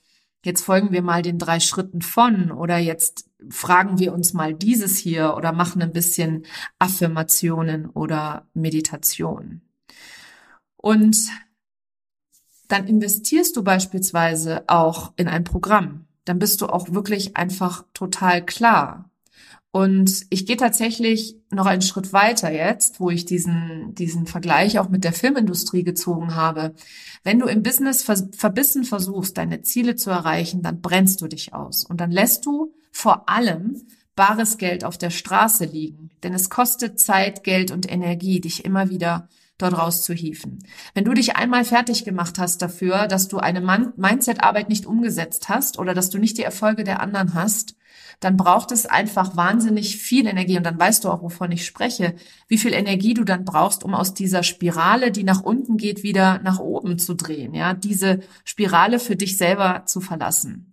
jetzt 0.44 0.64
folgen 0.64 0.92
wir 0.92 1.02
mal 1.02 1.22
den 1.22 1.38
drei 1.38 1.60
Schritten 1.60 2.02
von 2.02 2.52
oder 2.52 2.78
jetzt 2.78 3.30
fragen 3.50 4.00
wir 4.00 4.14
uns 4.14 4.34
mal 4.34 4.54
dieses 4.54 4.98
hier 4.98 5.36
oder 5.36 5.52
machen 5.52 5.82
ein 5.82 5.94
bisschen 5.94 6.46
Affirmationen 6.80 7.90
oder 7.90 8.48
Meditation. 8.54 9.62
Und 10.78 11.18
dann 12.68 12.88
investierst 12.88 13.56
du 13.58 13.64
beispielsweise 13.64 14.64
auch 14.68 15.14
in 15.18 15.28
ein 15.28 15.44
Programm. 15.44 16.06
Dann 16.26 16.40
bist 16.40 16.62
du 16.62 16.68
auch 16.68 16.92
wirklich 16.94 17.36
einfach 17.36 17.86
total 17.94 18.46
klar. 18.46 19.10
Und 19.72 20.26
ich 20.30 20.46
gehe 20.46 20.58
tatsächlich 20.58 21.38
noch 21.50 21.66
einen 21.66 21.82
Schritt 21.82 22.12
weiter 22.12 22.52
jetzt, 22.52 23.00
wo 23.00 23.10
ich 23.10 23.26
diesen, 23.26 23.96
diesen 23.96 24.28
Vergleich 24.28 24.80
auch 24.80 24.90
mit 24.90 25.06
der 25.06 25.14
Filmindustrie 25.14 25.84
gezogen 25.84 26.36
habe. 26.36 26.74
Wenn 27.24 27.40
du 27.40 27.48
im 27.48 27.64
Business 27.64 28.04
verbissen 28.04 28.84
versuchst, 28.84 29.38
deine 29.38 29.62
Ziele 29.62 29.96
zu 29.96 30.10
erreichen, 30.10 30.62
dann 30.62 30.82
brennst 30.82 31.22
du 31.22 31.28
dich 31.28 31.54
aus. 31.54 31.86
Und 31.86 32.02
dann 32.02 32.12
lässt 32.12 32.46
du 32.46 32.74
vor 32.92 33.30
allem 33.30 33.88
bares 34.16 34.58
Geld 34.58 34.84
auf 34.84 34.98
der 34.98 35.10
Straße 35.10 35.66
liegen. 35.66 36.10
Denn 36.24 36.34
es 36.34 36.50
kostet 36.50 37.00
Zeit, 37.00 37.44
Geld 37.44 37.72
und 37.72 37.92
Energie, 37.92 38.42
dich 38.42 38.66
immer 38.66 38.90
wieder 38.90 39.28
dort 39.58 39.78
rauszuhieven. 39.78 40.60
Wenn 40.94 41.06
du 41.06 41.14
dich 41.14 41.36
einmal 41.36 41.64
fertig 41.64 42.04
gemacht 42.04 42.40
hast 42.40 42.62
dafür, 42.62 43.08
dass 43.08 43.28
du 43.28 43.38
eine 43.38 43.62
Mindset-Arbeit 43.96 44.70
nicht 44.70 44.86
umgesetzt 44.86 45.50
hast 45.50 45.80
oder 45.80 45.94
dass 45.94 46.10
du 46.10 46.18
nicht 46.18 46.38
die 46.38 46.44
Erfolge 46.44 46.84
der 46.84 47.00
anderen 47.00 47.34
hast, 47.34 47.76
dann 48.20 48.38
braucht 48.38 48.72
es 48.72 48.86
einfach 48.86 49.36
wahnsinnig 49.36 49.98
viel 49.98 50.28
Energie 50.28 50.58
und 50.58 50.64
dann 50.64 50.80
weißt 50.80 51.04
du 51.04 51.10
auch, 51.10 51.24
wovon 51.24 51.52
ich 51.52 51.66
spreche, 51.66 52.16
wie 52.48 52.60
viel 52.60 52.74
Energie 52.74 53.16
du 53.16 53.24
dann 53.24 53.46
brauchst, 53.46 53.84
um 53.84 53.96
aus 53.96 54.14
dieser 54.14 54.44
Spirale, 54.44 55.12
die 55.12 55.24
nach 55.24 55.42
unten 55.42 55.78
geht, 55.78 56.04
wieder 56.04 56.40
nach 56.44 56.60
oben 56.60 57.00
zu 57.00 57.16
drehen, 57.16 57.56
ja, 57.56 57.74
diese 57.74 58.20
Spirale 58.44 59.00
für 59.00 59.16
dich 59.16 59.38
selber 59.38 59.84
zu 59.86 60.02
verlassen. 60.02 60.72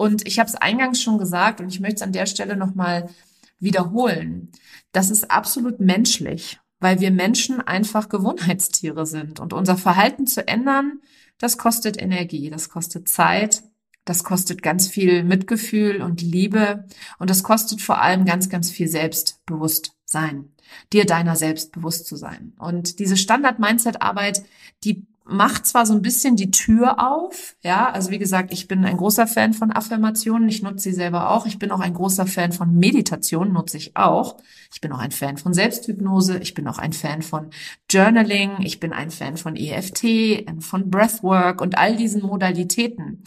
Und 0.00 0.26
ich 0.26 0.38
habe 0.38 0.48
es 0.48 0.54
eingangs 0.54 1.02
schon 1.02 1.18
gesagt 1.18 1.60
und 1.60 1.68
ich 1.68 1.78
möchte 1.78 1.96
es 1.96 2.02
an 2.02 2.12
der 2.12 2.24
Stelle 2.24 2.56
nochmal 2.56 3.10
wiederholen. 3.58 4.50
Das 4.92 5.10
ist 5.10 5.30
absolut 5.30 5.78
menschlich, 5.78 6.58
weil 6.78 7.00
wir 7.00 7.10
Menschen 7.10 7.60
einfach 7.60 8.08
Gewohnheitstiere 8.08 9.04
sind 9.04 9.40
und 9.40 9.52
unser 9.52 9.76
Verhalten 9.76 10.26
zu 10.26 10.48
ändern, 10.48 11.00
das 11.36 11.58
kostet 11.58 12.00
Energie, 12.00 12.48
das 12.48 12.70
kostet 12.70 13.10
Zeit, 13.10 13.62
das 14.06 14.24
kostet 14.24 14.62
ganz 14.62 14.88
viel 14.88 15.22
Mitgefühl 15.22 16.00
und 16.00 16.22
Liebe 16.22 16.86
und 17.18 17.28
das 17.28 17.42
kostet 17.42 17.82
vor 17.82 18.00
allem 18.00 18.24
ganz, 18.24 18.48
ganz 18.48 18.70
viel 18.70 18.88
Selbstbewusstsein, 18.88 20.48
dir 20.94 21.04
deiner 21.04 21.36
selbst 21.36 21.72
bewusst 21.72 22.06
zu 22.06 22.16
sein. 22.16 22.54
Und 22.58 23.00
diese 23.00 23.18
Standard-Mindset-Arbeit, 23.18 24.44
die 24.82 25.06
macht 25.30 25.66
zwar 25.66 25.86
so 25.86 25.94
ein 25.94 26.02
bisschen 26.02 26.36
die 26.36 26.50
Tür 26.50 26.98
auf, 26.98 27.56
ja, 27.62 27.90
also 27.90 28.10
wie 28.10 28.18
gesagt, 28.18 28.52
ich 28.52 28.68
bin 28.68 28.84
ein 28.84 28.96
großer 28.96 29.26
Fan 29.26 29.54
von 29.54 29.72
Affirmationen, 29.72 30.48
ich 30.48 30.62
nutze 30.62 30.90
sie 30.90 30.92
selber 30.92 31.30
auch, 31.30 31.46
ich 31.46 31.58
bin 31.58 31.70
auch 31.70 31.80
ein 31.80 31.94
großer 31.94 32.26
Fan 32.26 32.52
von 32.52 32.74
Meditation, 32.76 33.52
nutze 33.52 33.76
ich 33.76 33.96
auch. 33.96 34.36
Ich 34.72 34.80
bin 34.80 34.92
auch 34.92 35.00
ein 35.00 35.10
Fan 35.10 35.36
von 35.36 35.52
Selbsthypnose, 35.52 36.38
ich 36.38 36.54
bin 36.54 36.68
auch 36.68 36.78
ein 36.78 36.92
Fan 36.92 37.22
von 37.22 37.50
Journaling, 37.90 38.60
ich 38.60 38.78
bin 38.78 38.92
ein 38.92 39.10
Fan 39.10 39.36
von 39.36 39.56
EFT, 39.56 40.46
von 40.60 40.90
Breathwork 40.90 41.60
und 41.60 41.76
all 41.76 41.96
diesen 41.96 42.22
Modalitäten. 42.22 43.24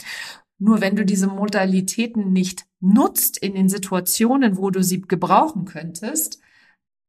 Nur 0.58 0.80
wenn 0.80 0.96
du 0.96 1.06
diese 1.06 1.28
Modalitäten 1.28 2.32
nicht 2.32 2.66
nutzt 2.80 3.38
in 3.38 3.54
den 3.56 3.68
Situationen, 3.68 4.58
wo 4.58 4.70
du 4.70 4.84
sie 4.84 5.02
gebrauchen 5.02 5.66
könntest, 5.66 6.40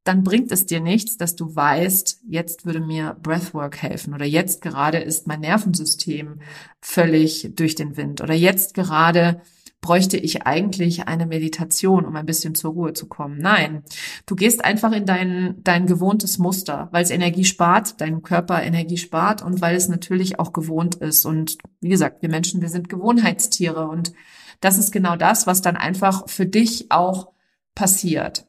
dann 0.04 0.23
bringt 0.23 0.52
es 0.52 0.66
dir 0.66 0.80
nichts, 0.80 1.16
dass 1.16 1.34
du 1.34 1.54
weißt, 1.54 2.20
jetzt 2.28 2.66
würde 2.66 2.80
mir 2.80 3.16
Breathwork 3.23 3.82
helfen 3.82 4.14
oder 4.14 4.26
jetzt 4.26 4.61
gerade 4.61 4.99
ist 4.99 5.26
mein 5.26 5.40
Nervensystem 5.40 6.40
völlig 6.80 7.50
durch 7.56 7.75
den 7.75 7.96
Wind 7.96 8.20
oder 8.20 8.34
jetzt 8.34 8.75
gerade 8.75 9.40
bräuchte 9.80 10.16
ich 10.16 10.46
eigentlich 10.46 11.08
eine 11.08 11.26
Meditation, 11.26 12.06
um 12.06 12.16
ein 12.16 12.25
bisschen 12.25 12.54
zur 12.54 12.73
Ruhe 12.73 12.94
zu 12.94 13.06
kommen. 13.06 13.38
Nein, 13.38 13.82
du 14.25 14.34
gehst 14.34 14.64
einfach 14.64 14.92
in 14.92 15.04
dein, 15.04 15.56
dein 15.62 15.87
gewohntes 15.87 16.38
Muster, 16.38 16.88
weil 16.90 17.02
es 17.02 17.11
Energie 17.11 17.44
spart, 17.44 18.00
dein 18.00 18.23
Körper 18.23 18.62
Energie 18.62 18.96
spart 18.96 19.42
und 19.42 19.61
weil 19.61 19.76
es 19.76 19.88
natürlich 19.88 20.38
auch 20.38 20.54
gewohnt 20.54 20.94
ist. 20.94 21.26
Und 21.26 21.58
wie 21.82 21.90
gesagt, 21.90 22.23
wir 22.23 22.30
Menschen, 22.30 22.62
wir 22.62 22.70
sind 22.70 22.88
Gewohnheitstiere 22.88 23.87
und 23.87 24.14
das 24.61 24.78
ist 24.78 24.90
genau 24.90 25.16
das, 25.16 25.46
was 25.46 25.61
dann 25.61 25.76
einfach 25.76 26.30
für 26.30 26.46
dich 26.46 26.90
auch 26.90 27.32
passiert. 27.75 28.46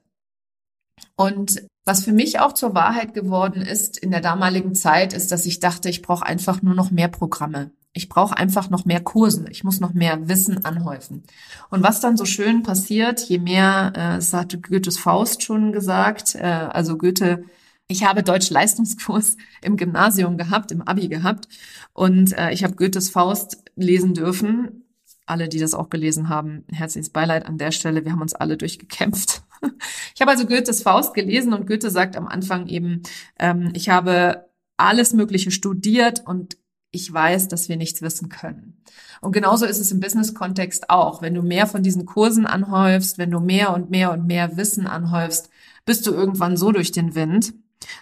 Und 1.15 1.63
was 1.85 2.03
für 2.03 2.11
mich 2.11 2.39
auch 2.39 2.53
zur 2.53 2.73
Wahrheit 2.73 3.13
geworden 3.13 3.61
ist 3.61 3.97
in 3.97 4.11
der 4.11 4.21
damaligen 4.21 4.73
Zeit, 4.73 5.13
ist, 5.13 5.31
dass 5.31 5.45
ich 5.45 5.59
dachte, 5.59 5.89
ich 5.89 6.01
brauche 6.01 6.25
einfach 6.25 6.61
nur 6.61 6.73
noch 6.73 6.91
mehr 6.91 7.07
Programme. 7.07 7.71
Ich 7.93 8.09
brauche 8.09 8.35
einfach 8.35 8.69
noch 8.69 8.83
mehr 8.83 8.99
Kurse. 8.99 9.45
Ich 9.49 9.63
muss 9.63 9.79
noch 9.79 9.93
mehr 9.93 10.27
Wissen 10.27 10.65
anhäufen. 10.65 11.23
Und 11.69 11.83
was 11.83 12.01
dann 12.01 12.17
so 12.17 12.25
schön 12.25 12.63
passiert, 12.63 13.21
je 13.21 13.37
mehr, 13.37 13.93
äh, 13.95 14.15
das 14.15 14.33
hatte 14.33 14.59
Goethes 14.59 14.97
Faust 14.97 15.43
schon 15.43 15.71
gesagt, 15.71 16.35
äh, 16.35 16.41
also 16.41 16.97
Goethe, 16.97 17.45
ich 17.87 18.03
habe 18.03 18.23
Deutsch-Leistungskurs 18.23 19.37
im 19.61 19.77
Gymnasium 19.77 20.37
gehabt, 20.37 20.71
im 20.71 20.81
Abi 20.81 21.07
gehabt. 21.07 21.47
Und 21.93 22.37
äh, 22.37 22.51
ich 22.51 22.63
habe 22.63 22.75
Goethes 22.75 23.09
Faust 23.09 23.63
lesen 23.75 24.13
dürfen. 24.13 24.83
Alle, 25.27 25.47
die 25.47 25.59
das 25.59 25.73
auch 25.73 25.89
gelesen 25.89 26.29
haben, 26.29 26.65
herzliches 26.71 27.11
Beileid 27.11 27.45
an 27.45 27.57
der 27.57 27.71
Stelle. 27.71 28.03
Wir 28.03 28.11
haben 28.11 28.21
uns 28.21 28.33
alle 28.33 28.57
durchgekämpft. 28.57 29.44
Ich 30.15 30.21
habe 30.21 30.31
also 30.31 30.45
Goethes 30.45 30.81
Faust 30.81 31.13
gelesen 31.13 31.53
und 31.53 31.67
Goethe 31.67 31.89
sagt 31.89 32.15
am 32.15 32.27
Anfang 32.27 32.67
eben, 32.67 33.03
ähm, 33.37 33.71
ich 33.73 33.89
habe 33.89 34.49
alles 34.77 35.13
Mögliche 35.13 35.51
studiert 35.51 36.23
und 36.25 36.57
ich 36.91 37.11
weiß, 37.11 37.49
dass 37.49 37.67
wir 37.67 37.75
nichts 37.75 38.01
wissen 38.01 38.29
können. 38.29 38.81
Und 39.19 39.33
genauso 39.33 39.65
ist 39.65 39.79
es 39.79 39.91
im 39.91 39.99
Business-Kontext 39.99 40.89
auch. 40.89 41.21
Wenn 41.21 41.33
du 41.33 41.41
mehr 41.41 41.67
von 41.67 41.83
diesen 41.83 42.05
Kursen 42.05 42.45
anhäufst, 42.45 43.17
wenn 43.17 43.31
du 43.31 43.41
mehr 43.41 43.73
und 43.73 43.89
mehr 43.89 44.13
und 44.13 44.25
mehr 44.25 44.55
Wissen 44.55 44.87
anhäufst, 44.87 45.49
bist 45.85 46.07
du 46.07 46.11
irgendwann 46.11 46.55
so 46.55 46.71
durch 46.71 46.91
den 46.91 47.13
Wind, 47.13 47.53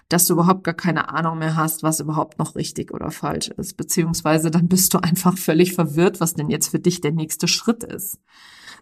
dass 0.10 0.26
du 0.26 0.34
überhaupt 0.34 0.64
gar 0.64 0.74
keine 0.74 1.10
Ahnung 1.10 1.40
mehr 1.40 1.56
hast, 1.56 1.84
was 1.84 2.00
überhaupt 2.00 2.40
noch 2.40 2.56
richtig 2.56 2.94
oder 2.94 3.12
falsch 3.12 3.50
ist. 3.50 3.78
Beziehungsweise 3.78 4.52
dann 4.52 4.68
bist 4.68 4.94
du 4.94 4.98
einfach 5.04 5.38
völlig 5.38 5.74
verwirrt, 5.74 6.20
was 6.20 6.34
denn 6.34 6.50
jetzt 6.50 6.70
für 6.70 6.80
dich 6.80 7.02
der 7.02 7.12
nächste 7.12 7.48
Schritt 7.48 7.84
ist. 7.84 8.20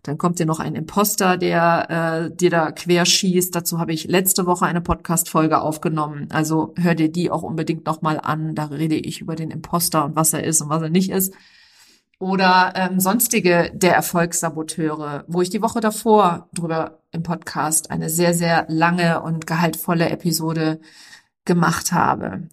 Dann 0.03 0.17
kommt 0.17 0.39
dir 0.39 0.47
noch 0.47 0.59
ein 0.59 0.73
Imposter, 0.73 1.37
der 1.37 2.31
äh, 2.31 2.35
dir 2.35 2.49
da 2.49 2.71
querschießt. 2.71 3.53
Dazu 3.53 3.77
habe 3.77 3.93
ich 3.93 4.05
letzte 4.05 4.47
Woche 4.47 4.65
eine 4.65 4.81
Podcast-Folge 4.81 5.61
aufgenommen. 5.61 6.27
Also 6.31 6.73
hör 6.75 6.95
dir 6.95 7.11
die 7.11 7.29
auch 7.29 7.43
unbedingt 7.43 7.85
nochmal 7.85 8.19
an. 8.19 8.55
Da 8.55 8.65
rede 8.65 8.95
ich 8.95 9.21
über 9.21 9.35
den 9.35 9.51
Imposter 9.51 10.03
und 10.05 10.15
was 10.15 10.33
er 10.33 10.43
ist 10.43 10.61
und 10.61 10.69
was 10.69 10.81
er 10.81 10.89
nicht 10.89 11.11
ist. 11.11 11.35
Oder 12.21 12.73
ähm, 12.75 12.99
sonstige 12.99 13.71
der 13.73 13.95
Erfolgssaboteure, 13.95 15.25
wo 15.27 15.41
ich 15.41 15.49
die 15.49 15.63
Woche 15.63 15.79
davor 15.79 16.49
drüber 16.53 16.99
im 17.11 17.23
Podcast 17.23 17.89
eine 17.89 18.11
sehr, 18.11 18.35
sehr 18.35 18.67
lange 18.69 19.23
und 19.23 19.47
gehaltvolle 19.47 20.07
Episode 20.07 20.79
gemacht 21.45 21.91
habe. 21.91 22.47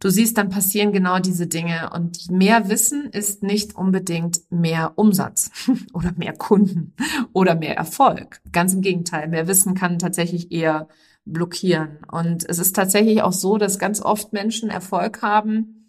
Du 0.00 0.08
siehst, 0.08 0.38
dann 0.38 0.48
passieren 0.48 0.94
genau 0.94 1.18
diese 1.18 1.46
Dinge 1.46 1.90
und 1.94 2.30
mehr 2.30 2.70
Wissen 2.70 3.10
ist 3.10 3.42
nicht 3.42 3.76
unbedingt 3.76 4.40
mehr 4.48 4.94
Umsatz 4.96 5.50
oder 5.92 6.12
mehr 6.16 6.32
Kunden 6.32 6.94
oder 7.34 7.56
mehr 7.56 7.76
Erfolg. 7.76 8.40
Ganz 8.52 8.72
im 8.72 8.80
Gegenteil, 8.80 9.28
mehr 9.28 9.46
Wissen 9.46 9.74
kann 9.74 9.98
tatsächlich 9.98 10.50
eher 10.50 10.88
blockieren. 11.26 11.98
Und 12.10 12.48
es 12.48 12.58
ist 12.58 12.74
tatsächlich 12.74 13.20
auch 13.20 13.34
so, 13.34 13.58
dass 13.58 13.78
ganz 13.78 14.00
oft 14.00 14.32
Menschen 14.32 14.70
Erfolg 14.70 15.20
haben, 15.20 15.83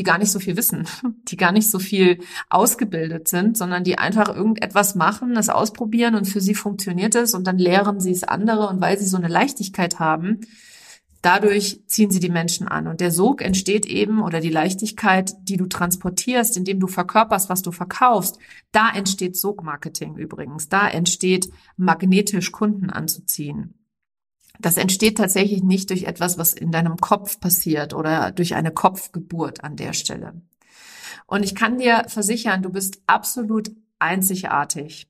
die 0.00 0.04
gar 0.04 0.16
nicht 0.16 0.32
so 0.32 0.40
viel 0.40 0.56
wissen, 0.56 0.88
die 1.28 1.36
gar 1.36 1.52
nicht 1.52 1.70
so 1.70 1.78
viel 1.78 2.20
ausgebildet 2.48 3.28
sind, 3.28 3.58
sondern 3.58 3.84
die 3.84 3.98
einfach 3.98 4.34
irgendetwas 4.34 4.94
machen, 4.94 5.34
das 5.34 5.50
ausprobieren 5.50 6.14
und 6.14 6.24
für 6.24 6.40
sie 6.40 6.54
funktioniert 6.54 7.14
es 7.14 7.34
und 7.34 7.46
dann 7.46 7.58
lehren 7.58 8.00
sie 8.00 8.12
es 8.12 8.24
andere 8.24 8.66
und 8.68 8.80
weil 8.80 8.98
sie 8.98 9.04
so 9.04 9.18
eine 9.18 9.28
Leichtigkeit 9.28 9.98
haben, 9.98 10.40
Dadurch 11.22 11.82
ziehen 11.86 12.10
sie 12.10 12.18
die 12.18 12.30
Menschen 12.30 12.66
an. 12.66 12.86
Und 12.86 13.02
der 13.02 13.10
Sog 13.10 13.42
entsteht 13.42 13.84
eben 13.84 14.22
oder 14.22 14.40
die 14.40 14.48
Leichtigkeit, 14.48 15.34
die 15.42 15.58
du 15.58 15.66
transportierst, 15.66 16.56
indem 16.56 16.80
du 16.80 16.86
verkörperst, 16.86 17.50
was 17.50 17.60
du 17.60 17.72
verkaufst. 17.72 18.38
Da 18.72 18.88
entsteht 18.88 19.36
Sogmarketing 19.36 20.16
übrigens. 20.16 20.70
Da 20.70 20.88
entsteht 20.88 21.50
magnetisch 21.76 22.52
Kunden 22.52 22.88
anzuziehen. 22.88 23.74
Das 24.60 24.76
entsteht 24.76 25.18
tatsächlich 25.18 25.62
nicht 25.62 25.90
durch 25.90 26.04
etwas, 26.04 26.38
was 26.38 26.52
in 26.52 26.70
deinem 26.70 26.96
Kopf 26.96 27.40
passiert 27.40 27.94
oder 27.94 28.30
durch 28.30 28.54
eine 28.54 28.70
Kopfgeburt 28.70 29.64
an 29.64 29.76
der 29.76 29.92
Stelle. 29.92 30.42
Und 31.26 31.44
ich 31.44 31.54
kann 31.54 31.78
dir 31.78 32.04
versichern, 32.08 32.62
du 32.62 32.70
bist 32.70 33.00
absolut 33.06 33.70
einzigartig. 33.98 35.08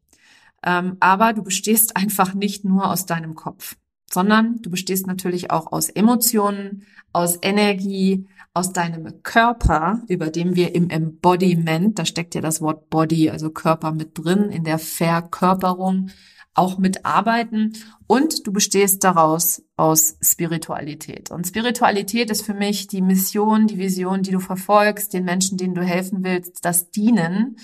Ähm, 0.62 0.96
aber 1.00 1.32
du 1.32 1.42
bestehst 1.42 1.96
einfach 1.96 2.34
nicht 2.34 2.64
nur 2.64 2.90
aus 2.90 3.06
deinem 3.06 3.34
Kopf. 3.34 3.76
sondern 4.12 4.60
du 4.60 4.70
bestehst 4.70 5.06
natürlich 5.06 5.52
auch 5.52 5.70
aus 5.70 5.88
Emotionen, 5.88 6.84
aus 7.12 7.38
Energie, 7.42 8.26
aus 8.52 8.72
deinem 8.72 9.22
Körper, 9.22 10.02
über 10.08 10.28
dem 10.28 10.56
wir 10.56 10.74
im 10.74 10.90
Embodiment, 10.90 11.98
da 11.98 12.04
steckt 12.04 12.34
ja 12.34 12.40
das 12.40 12.60
Wort 12.60 12.90
Body, 12.90 13.30
also 13.30 13.50
Körper 13.50 13.92
mit 13.92 14.18
drin, 14.18 14.50
in 14.50 14.64
der 14.64 14.78
Verkörperung 14.78 16.10
auch 16.54 16.78
mitarbeiten 16.78 17.74
und 18.06 18.46
du 18.46 18.52
bestehst 18.52 19.04
daraus 19.04 19.62
aus 19.76 20.16
Spiritualität. 20.20 21.30
Und 21.30 21.46
Spiritualität 21.46 22.28
ist 22.30 22.42
für 22.42 22.54
mich 22.54 22.88
die 22.88 23.02
Mission, 23.02 23.68
die 23.68 23.78
Vision, 23.78 24.22
die 24.22 24.32
du 24.32 24.40
verfolgst, 24.40 25.12
den 25.12 25.24
Menschen, 25.24 25.58
denen 25.58 25.74
du 25.74 25.82
helfen 25.82 26.24
willst, 26.24 26.64
das 26.64 26.90
Dienen, 26.90 27.56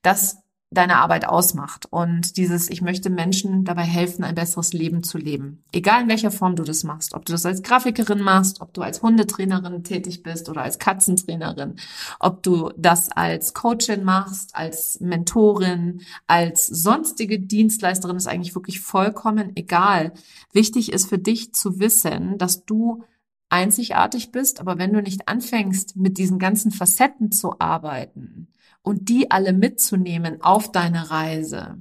das 0.00 0.38
deine 0.72 0.98
Arbeit 0.98 1.26
ausmacht. 1.26 1.86
Und 1.90 2.36
dieses, 2.36 2.70
ich 2.70 2.80
möchte 2.80 3.10
Menschen 3.10 3.64
dabei 3.64 3.82
helfen, 3.82 4.24
ein 4.24 4.36
besseres 4.36 4.72
Leben 4.72 5.02
zu 5.02 5.18
leben. 5.18 5.64
Egal 5.72 6.02
in 6.02 6.08
welcher 6.08 6.30
Form 6.30 6.54
du 6.54 6.62
das 6.62 6.84
machst. 6.84 7.14
Ob 7.14 7.24
du 7.24 7.32
das 7.32 7.44
als 7.44 7.62
Grafikerin 7.62 8.20
machst, 8.20 8.60
ob 8.60 8.72
du 8.72 8.82
als 8.82 9.02
Hundetrainerin 9.02 9.82
tätig 9.82 10.22
bist 10.22 10.48
oder 10.48 10.62
als 10.62 10.78
Katzentrainerin, 10.78 11.76
ob 12.20 12.42
du 12.44 12.70
das 12.76 13.10
als 13.10 13.52
Coachin 13.52 14.04
machst, 14.04 14.54
als 14.54 15.00
Mentorin, 15.00 16.02
als 16.28 16.66
sonstige 16.66 17.40
Dienstleisterin, 17.40 18.16
ist 18.16 18.28
eigentlich 18.28 18.54
wirklich 18.54 18.80
vollkommen 18.80 19.56
egal. 19.56 20.12
Wichtig 20.52 20.92
ist 20.92 21.08
für 21.08 21.18
dich 21.18 21.52
zu 21.52 21.80
wissen, 21.80 22.38
dass 22.38 22.64
du 22.64 23.02
einzigartig 23.48 24.30
bist, 24.30 24.60
aber 24.60 24.78
wenn 24.78 24.92
du 24.92 25.02
nicht 25.02 25.26
anfängst, 25.26 25.96
mit 25.96 26.18
diesen 26.18 26.38
ganzen 26.38 26.70
Facetten 26.70 27.32
zu 27.32 27.58
arbeiten, 27.58 28.46
und 28.82 29.08
die 29.08 29.30
alle 29.30 29.52
mitzunehmen 29.52 30.42
auf 30.42 30.72
deine 30.72 31.10
Reise, 31.10 31.78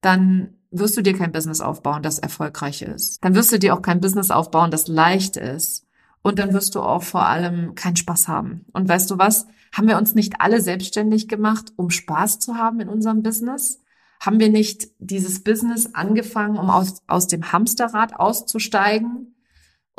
dann 0.00 0.54
wirst 0.70 0.96
du 0.96 1.02
dir 1.02 1.16
kein 1.16 1.32
Business 1.32 1.60
aufbauen, 1.60 2.02
das 2.02 2.18
erfolgreich 2.18 2.82
ist. 2.82 3.22
Dann 3.24 3.34
wirst 3.34 3.52
du 3.52 3.58
dir 3.58 3.74
auch 3.74 3.82
kein 3.82 4.00
Business 4.00 4.30
aufbauen, 4.30 4.70
das 4.70 4.88
leicht 4.88 5.36
ist. 5.36 5.86
Und 6.22 6.38
dann 6.38 6.52
wirst 6.52 6.74
du 6.74 6.80
auch 6.80 7.02
vor 7.02 7.26
allem 7.26 7.74
keinen 7.74 7.96
Spaß 7.96 8.28
haben. 8.28 8.66
Und 8.72 8.88
weißt 8.88 9.10
du 9.10 9.18
was? 9.18 9.46
Haben 9.72 9.88
wir 9.88 9.96
uns 9.96 10.14
nicht 10.14 10.40
alle 10.40 10.60
selbstständig 10.60 11.28
gemacht, 11.28 11.72
um 11.76 11.90
Spaß 11.90 12.40
zu 12.40 12.56
haben 12.56 12.80
in 12.80 12.88
unserem 12.88 13.22
Business? 13.22 13.80
Haben 14.20 14.38
wir 14.38 14.50
nicht 14.50 14.88
dieses 14.98 15.42
Business 15.42 15.94
angefangen, 15.94 16.58
um 16.58 16.68
aus, 16.68 17.02
aus 17.06 17.26
dem 17.26 17.52
Hamsterrad 17.52 18.14
auszusteigen? 18.14 19.34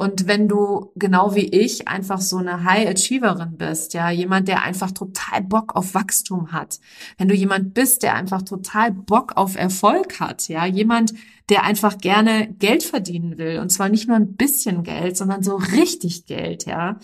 Und 0.01 0.25
wenn 0.25 0.47
du 0.47 0.91
genau 0.95 1.35
wie 1.35 1.45
ich 1.45 1.87
einfach 1.87 2.21
so 2.21 2.37
eine 2.37 2.63
High 2.63 2.89
Achieverin 2.89 3.57
bist, 3.57 3.93
ja, 3.93 4.09
jemand, 4.09 4.47
der 4.47 4.63
einfach 4.63 4.89
total 4.89 5.43
Bock 5.43 5.75
auf 5.75 5.93
Wachstum 5.93 6.51
hat, 6.51 6.79
wenn 7.19 7.27
du 7.27 7.35
jemand 7.35 7.75
bist, 7.75 8.01
der 8.01 8.15
einfach 8.15 8.41
total 8.41 8.91
Bock 8.91 9.37
auf 9.37 9.55
Erfolg 9.55 10.19
hat, 10.19 10.47
ja, 10.47 10.65
jemand, 10.65 11.13
der 11.49 11.65
einfach 11.65 11.99
gerne 11.99 12.51
Geld 12.57 12.81
verdienen 12.81 13.37
will 13.37 13.59
und 13.59 13.69
zwar 13.69 13.89
nicht 13.89 14.07
nur 14.07 14.17
ein 14.17 14.35
bisschen 14.37 14.81
Geld, 14.81 15.17
sondern 15.17 15.43
so 15.43 15.57
richtig 15.57 16.25
Geld, 16.25 16.65
ja, 16.65 16.97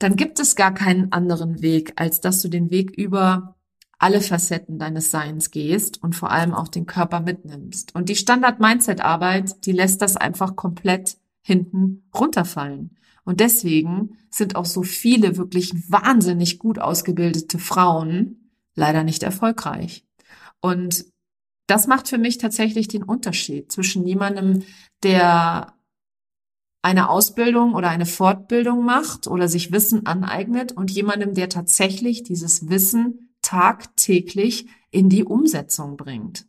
dann 0.00 0.16
gibt 0.16 0.40
es 0.40 0.56
gar 0.56 0.74
keinen 0.74 1.12
anderen 1.12 1.62
Weg, 1.62 1.92
als 1.94 2.20
dass 2.20 2.42
du 2.42 2.48
den 2.48 2.72
Weg 2.72 2.90
über 2.90 3.54
alle 4.00 4.20
Facetten 4.20 4.80
deines 4.80 5.12
Seins 5.12 5.52
gehst 5.52 6.02
und 6.02 6.16
vor 6.16 6.32
allem 6.32 6.54
auch 6.54 6.66
den 6.66 6.86
Körper 6.86 7.20
mitnimmst. 7.20 7.94
Und 7.94 8.08
die 8.08 8.16
Standard-Mindset-Arbeit, 8.16 9.64
die 9.64 9.70
lässt 9.70 10.02
das 10.02 10.16
einfach 10.16 10.56
komplett 10.56 11.18
hinten 11.46 12.08
runterfallen. 12.12 12.98
Und 13.24 13.38
deswegen 13.38 14.18
sind 14.30 14.56
auch 14.56 14.64
so 14.64 14.82
viele 14.82 15.36
wirklich 15.36 15.72
wahnsinnig 15.90 16.58
gut 16.58 16.80
ausgebildete 16.80 17.60
Frauen 17.60 18.50
leider 18.74 19.04
nicht 19.04 19.22
erfolgreich. 19.22 20.04
Und 20.60 21.06
das 21.68 21.86
macht 21.86 22.08
für 22.08 22.18
mich 22.18 22.38
tatsächlich 22.38 22.88
den 22.88 23.04
Unterschied 23.04 23.70
zwischen 23.70 24.04
jemandem, 24.06 24.64
der 25.04 25.74
eine 26.82 27.08
Ausbildung 27.08 27.74
oder 27.74 27.90
eine 27.90 28.06
Fortbildung 28.06 28.84
macht 28.84 29.28
oder 29.28 29.46
sich 29.46 29.70
Wissen 29.70 30.04
aneignet 30.04 30.72
und 30.72 30.90
jemandem, 30.90 31.34
der 31.34 31.48
tatsächlich 31.48 32.24
dieses 32.24 32.68
Wissen 32.68 33.30
tagtäglich 33.40 34.66
in 34.90 35.08
die 35.08 35.22
Umsetzung 35.22 35.96
bringt. 35.96 36.46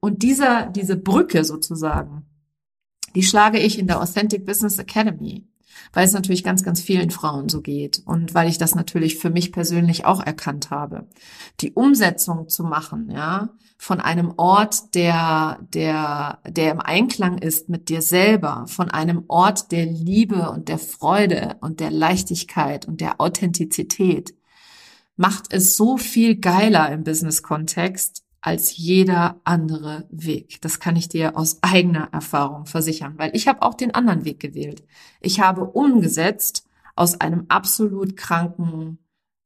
Und 0.00 0.22
dieser, 0.22 0.66
diese 0.66 0.96
Brücke 0.96 1.44
sozusagen 1.44 2.27
die 3.14 3.22
schlage 3.22 3.58
ich 3.58 3.78
in 3.78 3.86
der 3.86 4.00
Authentic 4.00 4.46
Business 4.46 4.78
Academy, 4.78 5.46
weil 5.92 6.04
es 6.04 6.12
natürlich 6.12 6.44
ganz, 6.44 6.62
ganz 6.62 6.80
vielen 6.80 7.10
Frauen 7.10 7.48
so 7.48 7.60
geht 7.60 8.02
und 8.04 8.34
weil 8.34 8.48
ich 8.48 8.58
das 8.58 8.74
natürlich 8.74 9.16
für 9.16 9.30
mich 9.30 9.52
persönlich 9.52 10.04
auch 10.04 10.24
erkannt 10.24 10.70
habe. 10.70 11.06
Die 11.60 11.72
Umsetzung 11.72 12.48
zu 12.48 12.64
machen, 12.64 13.10
ja, 13.10 13.50
von 13.80 14.00
einem 14.00 14.34
Ort, 14.36 14.96
der, 14.96 15.60
der, 15.72 16.40
der 16.46 16.72
im 16.72 16.80
Einklang 16.80 17.38
ist 17.38 17.68
mit 17.68 17.88
dir 17.88 18.02
selber, 18.02 18.64
von 18.66 18.90
einem 18.90 19.24
Ort 19.28 19.70
der 19.70 19.86
Liebe 19.86 20.50
und 20.50 20.68
der 20.68 20.78
Freude 20.78 21.56
und 21.60 21.78
der 21.78 21.92
Leichtigkeit 21.92 22.86
und 22.88 23.00
der 23.00 23.20
Authentizität, 23.20 24.34
macht 25.16 25.52
es 25.52 25.76
so 25.76 25.96
viel 25.96 26.36
geiler 26.36 26.90
im 26.90 27.04
Business-Kontext, 27.04 28.24
als 28.48 28.78
jeder 28.78 29.42
andere 29.44 30.06
Weg. 30.10 30.58
Das 30.62 30.80
kann 30.80 30.96
ich 30.96 31.10
dir 31.10 31.36
aus 31.36 31.58
eigener 31.60 32.08
Erfahrung 32.12 32.64
versichern, 32.64 33.12
weil 33.18 33.30
ich 33.36 33.46
habe 33.46 33.60
auch 33.60 33.74
den 33.74 33.94
anderen 33.94 34.24
Weg 34.24 34.40
gewählt. 34.40 34.84
Ich 35.20 35.40
habe 35.40 35.64
umgesetzt 35.64 36.66
aus 36.96 37.20
einem 37.20 37.44
absolut 37.48 38.16
kranken, 38.16 39.00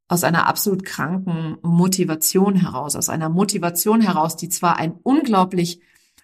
aus 0.07 0.23
einer 0.23 0.47
absolut 0.47 0.85
kranken 0.85 1.57
Motivation 1.63 2.55
heraus, 2.55 2.95
aus 2.95 3.09
einer 3.09 3.29
Motivation 3.29 4.03
heraus, 4.03 4.37
die 4.37 4.49
zwar 4.49 4.77
ein 4.77 4.93
unglaublich 5.03 5.81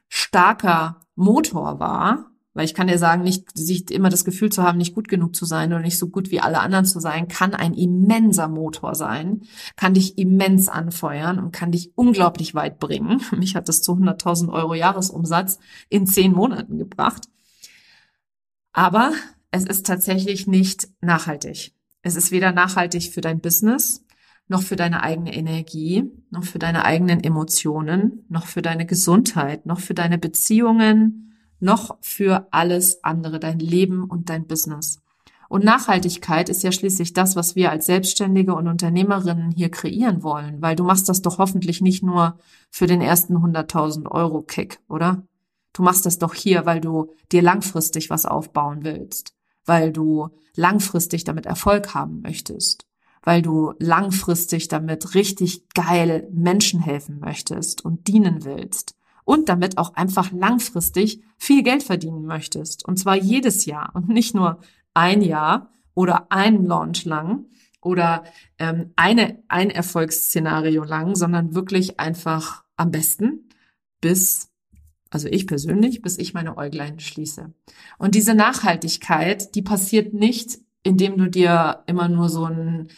starker 0.08 1.00
Motor 1.16 1.80
war, 1.80 2.30
weil 2.58 2.64
ich 2.64 2.74
kann 2.74 2.88
dir 2.88 2.98
sagen, 2.98 3.22
nicht 3.22 3.56
sich 3.56 3.88
immer 3.92 4.08
das 4.08 4.24
Gefühl 4.24 4.50
zu 4.50 4.64
haben, 4.64 4.78
nicht 4.78 4.92
gut 4.92 5.06
genug 5.06 5.36
zu 5.36 5.44
sein 5.44 5.72
oder 5.72 5.80
nicht 5.80 5.96
so 5.96 6.08
gut 6.08 6.32
wie 6.32 6.40
alle 6.40 6.58
anderen 6.58 6.84
zu 6.86 6.98
sein, 6.98 7.28
kann 7.28 7.54
ein 7.54 7.72
immenser 7.72 8.48
Motor 8.48 8.96
sein, 8.96 9.42
kann 9.76 9.94
dich 9.94 10.18
immens 10.18 10.68
anfeuern 10.68 11.38
und 11.38 11.52
kann 11.52 11.70
dich 11.70 11.92
unglaublich 11.94 12.56
weit 12.56 12.80
bringen. 12.80 13.22
Mich 13.36 13.54
hat 13.54 13.68
das 13.68 13.80
zu 13.80 13.92
100.000 13.92 14.52
Euro 14.52 14.74
Jahresumsatz 14.74 15.60
in 15.88 16.08
zehn 16.08 16.32
Monaten 16.32 16.78
gebracht. 16.78 17.28
Aber 18.72 19.12
es 19.52 19.64
ist 19.64 19.86
tatsächlich 19.86 20.48
nicht 20.48 20.88
nachhaltig. 21.00 21.74
Es 22.02 22.16
ist 22.16 22.32
weder 22.32 22.50
nachhaltig 22.50 23.12
für 23.12 23.20
dein 23.20 23.38
Business, 23.38 24.04
noch 24.48 24.62
für 24.62 24.74
deine 24.74 25.04
eigene 25.04 25.32
Energie, 25.32 26.10
noch 26.30 26.42
für 26.42 26.58
deine 26.58 26.84
eigenen 26.84 27.22
Emotionen, 27.22 28.24
noch 28.28 28.46
für 28.46 28.62
deine 28.62 28.84
Gesundheit, 28.84 29.64
noch 29.64 29.78
für 29.78 29.94
deine 29.94 30.18
Beziehungen, 30.18 31.27
noch 31.60 31.96
für 32.00 32.48
alles 32.50 33.02
andere, 33.04 33.40
dein 33.40 33.58
Leben 33.58 34.04
und 34.04 34.30
dein 34.30 34.46
Business. 34.46 35.00
Und 35.48 35.64
Nachhaltigkeit 35.64 36.50
ist 36.50 36.62
ja 36.62 36.72
schließlich 36.72 37.14
das, 37.14 37.34
was 37.34 37.56
wir 37.56 37.70
als 37.70 37.86
Selbstständige 37.86 38.54
und 38.54 38.68
Unternehmerinnen 38.68 39.50
hier 39.50 39.70
kreieren 39.70 40.22
wollen, 40.22 40.60
weil 40.60 40.76
du 40.76 40.84
machst 40.84 41.08
das 41.08 41.22
doch 41.22 41.38
hoffentlich 41.38 41.80
nicht 41.80 42.02
nur 42.02 42.38
für 42.70 42.86
den 42.86 43.00
ersten 43.00 43.36
100.000 43.36 44.10
Euro 44.10 44.42
Kick, 44.42 44.80
oder? 44.88 45.26
Du 45.72 45.82
machst 45.82 46.04
das 46.04 46.18
doch 46.18 46.34
hier, 46.34 46.66
weil 46.66 46.80
du 46.80 47.12
dir 47.32 47.40
langfristig 47.40 48.10
was 48.10 48.26
aufbauen 48.26 48.80
willst, 48.82 49.34
weil 49.64 49.90
du 49.90 50.28
langfristig 50.54 51.24
damit 51.24 51.46
Erfolg 51.46 51.94
haben 51.94 52.20
möchtest, 52.20 52.86
weil 53.22 53.40
du 53.40 53.72
langfristig 53.78 54.68
damit 54.68 55.14
richtig 55.14 55.68
geil 55.70 56.28
Menschen 56.30 56.80
helfen 56.80 57.20
möchtest 57.20 57.84
und 57.84 58.06
dienen 58.08 58.44
willst 58.44 58.97
und 59.28 59.50
damit 59.50 59.76
auch 59.76 59.92
einfach 59.92 60.32
langfristig 60.32 61.20
viel 61.36 61.62
Geld 61.62 61.82
verdienen 61.82 62.24
möchtest. 62.24 62.88
Und 62.88 62.98
zwar 62.98 63.14
jedes 63.14 63.66
Jahr 63.66 63.90
und 63.92 64.08
nicht 64.08 64.34
nur 64.34 64.60
ein 64.94 65.20
Jahr 65.20 65.70
oder 65.92 66.32
ein 66.32 66.64
Launch 66.64 67.04
lang 67.04 67.44
oder 67.82 68.24
ähm, 68.58 68.94
eine, 68.96 69.42
ein 69.48 69.68
Erfolgsszenario 69.68 70.82
lang, 70.82 71.14
sondern 71.14 71.54
wirklich 71.54 72.00
einfach 72.00 72.64
am 72.78 72.90
besten 72.90 73.50
bis, 74.00 74.48
also 75.10 75.28
ich 75.28 75.46
persönlich, 75.46 76.00
bis 76.00 76.16
ich 76.16 76.32
meine 76.32 76.56
Äuglein 76.56 76.98
schließe. 76.98 77.52
Und 77.98 78.14
diese 78.14 78.32
Nachhaltigkeit, 78.32 79.54
die 79.54 79.62
passiert 79.62 80.14
nicht, 80.14 80.58
indem 80.84 81.18
du 81.18 81.28
dir 81.28 81.82
immer 81.86 82.08
nur 82.08 82.30
so 82.30 82.46
ein 82.46 82.88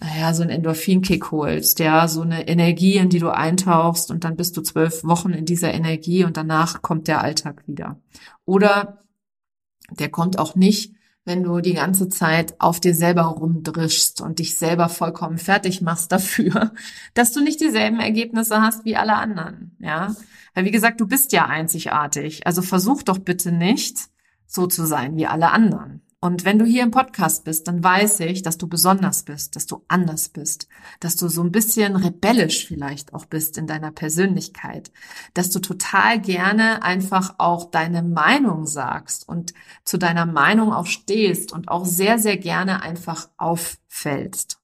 ja, 0.00 0.32
so 0.32 0.42
einen 0.42 0.50
Endorphinkick 0.50 1.32
holst, 1.32 1.80
ja, 1.80 2.06
so 2.06 2.22
eine 2.22 2.46
Energie, 2.46 2.96
in 2.96 3.08
die 3.08 3.18
du 3.18 3.30
eintauchst 3.30 4.10
und 4.10 4.24
dann 4.24 4.36
bist 4.36 4.56
du 4.56 4.62
zwölf 4.62 5.02
Wochen 5.04 5.30
in 5.30 5.44
dieser 5.44 5.74
Energie 5.74 6.24
und 6.24 6.36
danach 6.36 6.82
kommt 6.82 7.08
der 7.08 7.20
Alltag 7.20 7.64
wieder. 7.66 8.00
Oder 8.44 9.02
der 9.90 10.08
kommt 10.08 10.38
auch 10.38 10.54
nicht, 10.54 10.94
wenn 11.24 11.42
du 11.42 11.60
die 11.60 11.74
ganze 11.74 12.08
Zeit 12.08 12.58
auf 12.60 12.80
dir 12.80 12.94
selber 12.94 13.22
rumdrischst 13.22 14.20
und 14.20 14.38
dich 14.38 14.56
selber 14.56 14.88
vollkommen 14.88 15.38
fertig 15.38 15.82
machst 15.82 16.12
dafür, 16.12 16.72
dass 17.14 17.32
du 17.32 17.42
nicht 17.42 17.60
dieselben 17.60 17.98
Ergebnisse 17.98 18.62
hast 18.62 18.84
wie 18.84 18.96
alle 18.96 19.14
anderen, 19.14 19.76
ja. 19.80 20.14
Weil 20.54 20.64
wie 20.64 20.70
gesagt, 20.70 21.00
du 21.00 21.06
bist 21.06 21.32
ja 21.32 21.46
einzigartig. 21.46 22.46
Also 22.46 22.62
versuch 22.62 23.02
doch 23.02 23.18
bitte 23.18 23.52
nicht, 23.52 23.98
so 24.46 24.66
zu 24.66 24.86
sein 24.86 25.16
wie 25.16 25.26
alle 25.26 25.50
anderen 25.50 26.02
Und 26.20 26.44
wenn 26.44 26.58
du 26.58 26.64
hier 26.64 26.82
im 26.82 26.90
Podcast 26.90 27.44
bist, 27.44 27.68
dann 27.68 27.84
weiß 27.84 28.20
ich, 28.20 28.42
dass 28.42 28.58
du 28.58 28.66
besonders 28.66 29.22
bist, 29.22 29.54
dass 29.54 29.66
du 29.66 29.84
anders 29.86 30.28
bist, 30.28 30.68
dass 30.98 31.14
du 31.14 31.28
so 31.28 31.44
ein 31.44 31.52
bisschen 31.52 31.94
rebellisch 31.94 32.66
vielleicht 32.66 33.14
auch 33.14 33.24
bist 33.24 33.56
in 33.56 33.68
deiner 33.68 33.92
Persönlichkeit, 33.92 34.90
dass 35.34 35.50
du 35.50 35.60
total 35.60 36.20
gerne 36.20 36.82
einfach 36.82 37.36
auch 37.38 37.70
deine 37.70 38.02
Meinung 38.02 38.66
sagst 38.66 39.28
und 39.28 39.54
zu 39.84 39.96
deiner 39.96 40.26
Meinung 40.26 40.72
auch 40.72 40.86
stehst 40.86 41.52
und 41.52 41.68
auch 41.68 41.84
sehr, 41.84 42.18
sehr 42.18 42.36
gerne 42.36 42.82
einfach 42.82 43.28
auffällst. 43.36 44.58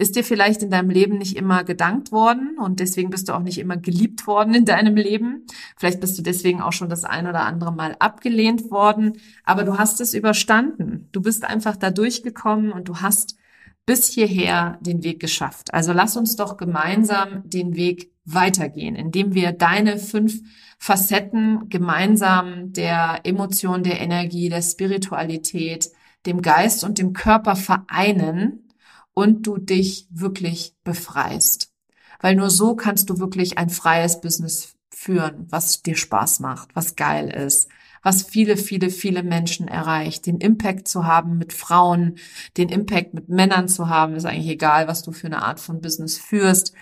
Ist 0.00 0.16
dir 0.16 0.24
vielleicht 0.24 0.62
in 0.62 0.70
deinem 0.70 0.88
Leben 0.88 1.18
nicht 1.18 1.36
immer 1.36 1.62
gedankt 1.62 2.10
worden 2.10 2.56
und 2.58 2.80
deswegen 2.80 3.10
bist 3.10 3.28
du 3.28 3.34
auch 3.34 3.42
nicht 3.42 3.58
immer 3.58 3.76
geliebt 3.76 4.26
worden 4.26 4.54
in 4.54 4.64
deinem 4.64 4.96
Leben. 4.96 5.44
Vielleicht 5.76 6.00
bist 6.00 6.16
du 6.16 6.22
deswegen 6.22 6.62
auch 6.62 6.72
schon 6.72 6.88
das 6.88 7.04
ein 7.04 7.26
oder 7.26 7.42
andere 7.42 7.70
Mal 7.70 7.96
abgelehnt 7.98 8.70
worden, 8.70 9.18
aber 9.44 9.62
du 9.64 9.76
hast 9.76 10.00
es 10.00 10.14
überstanden. 10.14 11.10
Du 11.12 11.20
bist 11.20 11.44
einfach 11.44 11.76
da 11.76 11.90
durchgekommen 11.90 12.72
und 12.72 12.88
du 12.88 13.02
hast 13.02 13.36
bis 13.84 14.08
hierher 14.08 14.78
den 14.80 15.04
Weg 15.04 15.20
geschafft. 15.20 15.74
Also 15.74 15.92
lass 15.92 16.16
uns 16.16 16.34
doch 16.34 16.56
gemeinsam 16.56 17.42
den 17.44 17.76
Weg 17.76 18.10
weitergehen, 18.24 18.96
indem 18.96 19.34
wir 19.34 19.52
deine 19.52 19.98
fünf 19.98 20.40
Facetten 20.78 21.68
gemeinsam 21.68 22.72
der 22.72 23.20
Emotion, 23.24 23.82
der 23.82 24.00
Energie, 24.00 24.48
der 24.48 24.62
Spiritualität, 24.62 25.90
dem 26.24 26.40
Geist 26.40 26.84
und 26.84 26.96
dem 26.96 27.12
Körper 27.12 27.54
vereinen 27.54 28.69
und 29.20 29.46
du 29.46 29.58
dich 29.58 30.08
wirklich 30.10 30.74
befreist. 30.82 31.74
Weil 32.20 32.36
nur 32.36 32.48
so 32.48 32.74
kannst 32.74 33.10
du 33.10 33.18
wirklich 33.18 33.58
ein 33.58 33.68
freies 33.68 34.22
Business 34.22 34.74
führen, 34.88 35.46
was 35.50 35.82
dir 35.82 35.94
Spaß 35.94 36.40
macht, 36.40 36.74
was 36.74 36.96
geil 36.96 37.28
ist, 37.28 37.68
was 38.02 38.22
viele, 38.22 38.56
viele, 38.56 38.88
viele 38.88 39.22
Menschen 39.22 39.68
erreicht. 39.68 40.24
Den 40.24 40.38
Impact 40.38 40.88
zu 40.88 41.04
haben 41.04 41.36
mit 41.36 41.52
Frauen, 41.52 42.16
den 42.56 42.70
Impact 42.70 43.12
mit 43.12 43.28
Männern 43.28 43.68
zu 43.68 43.90
haben, 43.90 44.14
ist 44.14 44.24
eigentlich 44.24 44.48
egal, 44.48 44.88
was 44.88 45.02
du 45.02 45.12
für 45.12 45.26
eine 45.26 45.42
Art 45.42 45.60
von 45.60 45.82
Business 45.82 46.16
führst. 46.16 46.72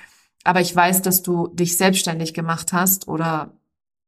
Aber 0.45 0.61
ich 0.61 0.75
weiß, 0.75 1.03
dass 1.03 1.23
du 1.23 1.49
dich 1.49 1.77
selbstständig 1.77 2.35
gemacht 2.35 2.73
hast 2.73 3.09
oder 3.09 3.53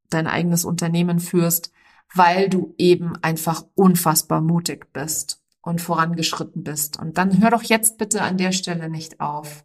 dein 0.08 0.28
eigenes 0.28 0.64
Unternehmen 0.64 1.18
führst, 1.18 1.72
weil 2.14 2.48
du 2.48 2.76
eben 2.78 3.16
einfach 3.22 3.64
unfassbar 3.74 4.40
mutig 4.40 4.92
bist 4.92 5.39
und 5.62 5.81
vorangeschritten 5.81 6.62
bist. 6.62 6.99
Und 6.99 7.18
dann 7.18 7.42
hör 7.42 7.51
doch 7.51 7.62
jetzt 7.62 7.99
bitte 7.99 8.23
an 8.23 8.37
der 8.37 8.53
Stelle 8.53 8.88
nicht 8.88 9.20
auf. 9.20 9.64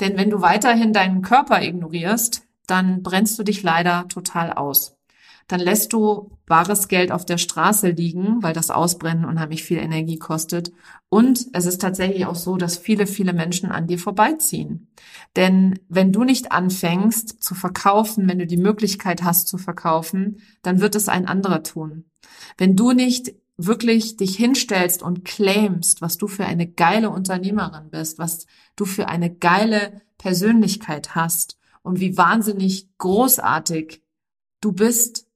Denn 0.00 0.16
wenn 0.16 0.30
du 0.30 0.40
weiterhin 0.40 0.92
deinen 0.92 1.22
Körper 1.22 1.62
ignorierst, 1.62 2.42
dann 2.66 3.02
brennst 3.02 3.38
du 3.38 3.42
dich 3.42 3.62
leider 3.62 4.08
total 4.08 4.52
aus. 4.52 4.96
Dann 5.46 5.60
lässt 5.60 5.92
du 5.92 6.30
bares 6.46 6.88
Geld 6.88 7.12
auf 7.12 7.26
der 7.26 7.36
Straße 7.36 7.90
liegen, 7.90 8.42
weil 8.42 8.54
das 8.54 8.70
Ausbrennen 8.70 9.26
unheimlich 9.26 9.62
viel 9.62 9.76
Energie 9.76 10.18
kostet. 10.18 10.72
Und 11.10 11.46
es 11.52 11.66
ist 11.66 11.82
tatsächlich 11.82 12.24
auch 12.24 12.34
so, 12.34 12.56
dass 12.56 12.78
viele, 12.78 13.06
viele 13.06 13.34
Menschen 13.34 13.70
an 13.70 13.86
dir 13.86 13.98
vorbeiziehen. 13.98 14.88
Denn 15.36 15.78
wenn 15.88 16.12
du 16.12 16.24
nicht 16.24 16.52
anfängst 16.52 17.42
zu 17.42 17.54
verkaufen, 17.54 18.26
wenn 18.26 18.38
du 18.38 18.46
die 18.46 18.56
Möglichkeit 18.56 19.22
hast 19.22 19.48
zu 19.48 19.58
verkaufen, 19.58 20.40
dann 20.62 20.80
wird 20.80 20.94
es 20.94 21.08
ein 21.08 21.26
anderer 21.26 21.62
tun. 21.62 22.06
Wenn 22.56 22.74
du 22.74 22.92
nicht 22.92 23.34
wirklich 23.56 24.16
dich 24.16 24.36
hinstellst 24.36 25.02
und 25.02 25.24
claimst, 25.24 26.02
was 26.02 26.18
du 26.18 26.26
für 26.26 26.44
eine 26.44 26.66
geile 26.66 27.10
Unternehmerin 27.10 27.90
bist, 27.90 28.18
was 28.18 28.46
du 28.76 28.84
für 28.84 29.08
eine 29.08 29.32
geile 29.34 30.02
Persönlichkeit 30.18 31.14
hast 31.14 31.58
und 31.82 32.00
wie 32.00 32.16
wahnsinnig 32.16 32.88
großartig 32.98 34.02
du 34.60 34.72
bist. 34.72 35.28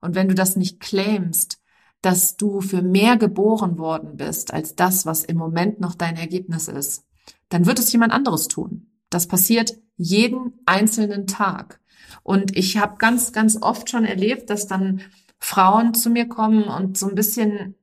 Und 0.00 0.14
wenn 0.14 0.28
du 0.28 0.34
das 0.34 0.56
nicht 0.56 0.80
claimst, 0.80 1.60
dass 2.02 2.36
du 2.36 2.60
für 2.60 2.82
mehr 2.82 3.16
geboren 3.16 3.78
worden 3.78 4.16
bist 4.16 4.52
als 4.52 4.74
das, 4.74 5.04
was 5.04 5.24
im 5.24 5.36
Moment 5.36 5.80
noch 5.80 5.94
dein 5.94 6.16
Ergebnis 6.16 6.68
ist, 6.68 7.04
dann 7.50 7.66
wird 7.66 7.78
es 7.78 7.92
jemand 7.92 8.12
anderes 8.12 8.48
tun. 8.48 8.90
Das 9.10 9.26
passiert 9.26 9.78
jeden 9.96 10.54
einzelnen 10.64 11.26
Tag. 11.26 11.80
Und 12.22 12.56
ich 12.56 12.78
habe 12.78 12.96
ganz, 12.98 13.32
ganz 13.32 13.58
oft 13.60 13.90
schon 13.90 14.04
erlebt, 14.04 14.48
dass 14.50 14.66
dann 14.66 15.02
Frauen 15.40 15.94
zu 15.94 16.10
mir 16.10 16.28
kommen 16.28 16.64
und 16.64 16.96
so 16.96 17.08
ein 17.08 17.14
bisschen 17.14 17.74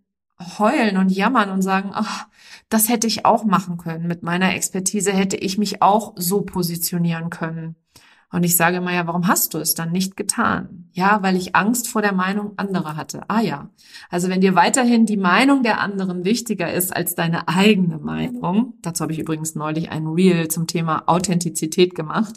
heulen 0.59 0.97
und 0.97 1.09
jammern 1.09 1.49
und 1.49 1.61
sagen, 1.61 1.89
ach, 1.93 2.27
das 2.69 2.89
hätte 2.89 3.07
ich 3.07 3.25
auch 3.25 3.43
machen 3.43 3.77
können. 3.77 4.07
Mit 4.07 4.23
meiner 4.23 4.53
Expertise 4.53 5.11
hätte 5.11 5.35
ich 5.35 5.57
mich 5.57 5.81
auch 5.81 6.13
so 6.15 6.41
positionieren 6.41 7.29
können. 7.29 7.75
Und 8.29 8.43
ich 8.43 8.57
sage 8.57 8.77
immer, 8.77 8.93
ja, 8.93 9.07
warum 9.07 9.27
hast 9.27 9.53
du 9.53 9.57
es 9.57 9.73
dann 9.73 9.93
nicht 9.93 10.17
getan? 10.17 10.89
Ja, 10.91 11.23
weil 11.23 11.37
ich 11.37 11.55
Angst 11.55 11.87
vor 11.87 12.01
der 12.01 12.11
Meinung 12.11 12.57
anderer 12.57 12.97
hatte. 12.97 13.21
Ah 13.29 13.39
ja. 13.39 13.69
Also 14.09 14.27
wenn 14.27 14.41
dir 14.41 14.53
weiterhin 14.53 15.05
die 15.05 15.17
Meinung 15.17 15.63
der 15.63 15.79
anderen 15.79 16.25
wichtiger 16.25 16.71
ist 16.71 16.93
als 16.93 17.15
deine 17.15 17.47
eigene 17.47 17.99
Meinung, 17.99 18.73
dazu 18.81 19.03
habe 19.03 19.13
ich 19.13 19.19
übrigens 19.19 19.55
neulich 19.55 19.91
ein 19.91 20.07
Reel 20.07 20.49
zum 20.49 20.67
Thema 20.67 21.03
Authentizität 21.07 21.95
gemacht, 21.95 22.35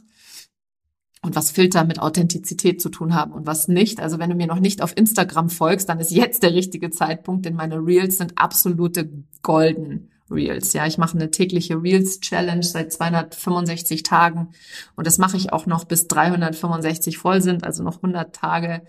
und 1.22 1.36
was 1.36 1.50
Filter 1.50 1.84
mit 1.84 2.00
Authentizität 2.00 2.80
zu 2.80 2.88
tun 2.88 3.14
haben 3.14 3.32
und 3.32 3.46
was 3.46 3.68
nicht. 3.68 4.00
Also 4.00 4.18
wenn 4.18 4.30
du 4.30 4.36
mir 4.36 4.46
noch 4.46 4.60
nicht 4.60 4.82
auf 4.82 4.96
Instagram 4.96 5.50
folgst, 5.50 5.88
dann 5.88 6.00
ist 6.00 6.10
jetzt 6.10 6.42
der 6.42 6.54
richtige 6.54 6.90
Zeitpunkt, 6.90 7.44
denn 7.44 7.54
meine 7.54 7.76
Reels 7.76 8.18
sind 8.18 8.38
absolute 8.38 9.10
Golden 9.42 10.10
Reels. 10.30 10.72
Ja, 10.72 10.86
ich 10.86 10.96
mache 10.96 11.18
eine 11.18 11.30
tägliche 11.30 11.82
Reels 11.82 12.20
Challenge 12.20 12.62
seit 12.62 12.92
265 12.92 14.02
Tagen 14.02 14.50
und 14.96 15.06
das 15.06 15.18
mache 15.18 15.36
ich 15.36 15.52
auch 15.52 15.66
noch 15.66 15.84
bis 15.84 16.08
365 16.08 17.18
voll 17.18 17.42
sind, 17.42 17.64
also 17.64 17.82
noch 17.82 17.96
100 17.96 18.34
Tage. 18.34 18.82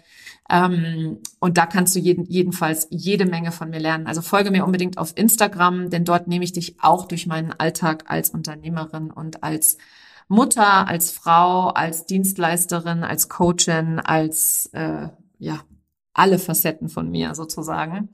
Ähm, 0.49 1.17
und 1.39 1.57
da 1.57 1.65
kannst 1.65 1.95
du 1.95 1.99
jeden, 1.99 2.25
jedenfalls 2.25 2.87
jede 2.91 3.25
Menge 3.25 3.51
von 3.51 3.69
mir 3.69 3.79
lernen. 3.79 4.07
Also 4.07 4.21
folge 4.21 4.51
mir 4.51 4.65
unbedingt 4.65 4.97
auf 4.97 5.13
Instagram, 5.15 5.89
denn 5.89 6.05
dort 6.05 6.27
nehme 6.27 6.43
ich 6.43 6.53
dich 6.53 6.75
auch 6.81 7.07
durch 7.07 7.25
meinen 7.25 7.51
Alltag 7.51 8.05
als 8.07 8.29
Unternehmerin 8.29 9.11
und 9.11 9.43
als 9.43 9.77
Mutter, 10.31 10.87
als 10.87 11.11
Frau, 11.11 11.67
als 11.67 12.05
Dienstleisterin, 12.05 13.03
als 13.03 13.27
Coachin, 13.27 13.99
als 13.99 14.69
äh, 14.71 15.09
ja 15.39 15.59
alle 16.13 16.39
Facetten 16.39 16.87
von 16.87 17.11
mir 17.11 17.35
sozusagen. 17.35 18.09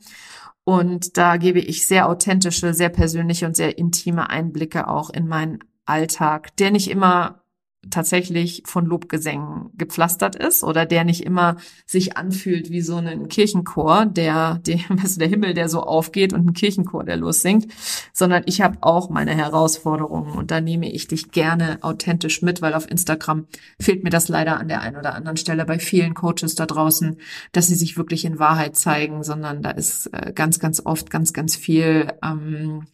Und 0.63 1.17
da 1.17 1.37
gebe 1.37 1.59
ich 1.59 1.87
sehr 1.87 2.09
authentische, 2.09 2.73
sehr 2.73 2.89
persönliche 2.89 3.45
und 3.45 3.55
sehr 3.55 3.77
intime 3.77 4.31
Einblicke 4.31 4.87
auch 4.87 5.11
in 5.11 5.27
meinen 5.27 5.59
Alltag, 5.85 6.57
der 6.57 6.71
nicht 6.71 6.89
immer 6.89 7.43
tatsächlich 7.89 8.63
von 8.65 8.85
Lobgesängen 8.85 9.71
gepflastert 9.75 10.35
ist 10.35 10.63
oder 10.63 10.85
der 10.85 11.03
nicht 11.03 11.23
immer 11.23 11.57
sich 11.85 12.17
anfühlt 12.17 12.69
wie 12.69 12.81
so 12.81 12.97
ein 12.97 13.27
Kirchenchor, 13.27 14.05
der, 14.05 14.59
der, 14.65 14.79
also 15.01 15.19
der 15.19 15.27
Himmel, 15.27 15.53
der 15.53 15.69
so 15.69 15.81
aufgeht 15.81 16.33
und 16.33 16.47
ein 16.47 16.53
Kirchenchor, 16.53 17.03
der 17.03 17.17
lossingt, 17.17 17.67
sondern 18.13 18.43
ich 18.45 18.61
habe 18.61 18.77
auch 18.81 19.09
meine 19.09 19.35
Herausforderungen 19.35 20.33
und 20.33 20.51
da 20.51 20.61
nehme 20.61 20.91
ich 20.91 21.07
dich 21.07 21.31
gerne 21.31 21.79
authentisch 21.81 22.41
mit, 22.41 22.61
weil 22.61 22.73
auf 22.73 22.89
Instagram 22.89 23.47
fehlt 23.79 24.03
mir 24.03 24.09
das 24.09 24.29
leider 24.29 24.59
an 24.59 24.67
der 24.67 24.81
einen 24.81 24.97
oder 24.97 25.15
anderen 25.15 25.37
Stelle 25.37 25.65
bei 25.65 25.79
vielen 25.79 26.13
Coaches 26.13 26.55
da 26.55 26.65
draußen, 26.65 27.17
dass 27.51 27.67
sie 27.67 27.75
sich 27.75 27.97
wirklich 27.97 28.25
in 28.25 28.39
Wahrheit 28.39 28.75
zeigen, 28.75 29.23
sondern 29.23 29.61
da 29.61 29.71
ist 29.71 30.07
äh, 30.07 30.31
ganz, 30.33 30.59
ganz 30.59 30.81
oft 30.85 31.09
ganz, 31.09 31.33
ganz 31.33 31.55
viel 31.55 32.11
ähm, 32.23 32.87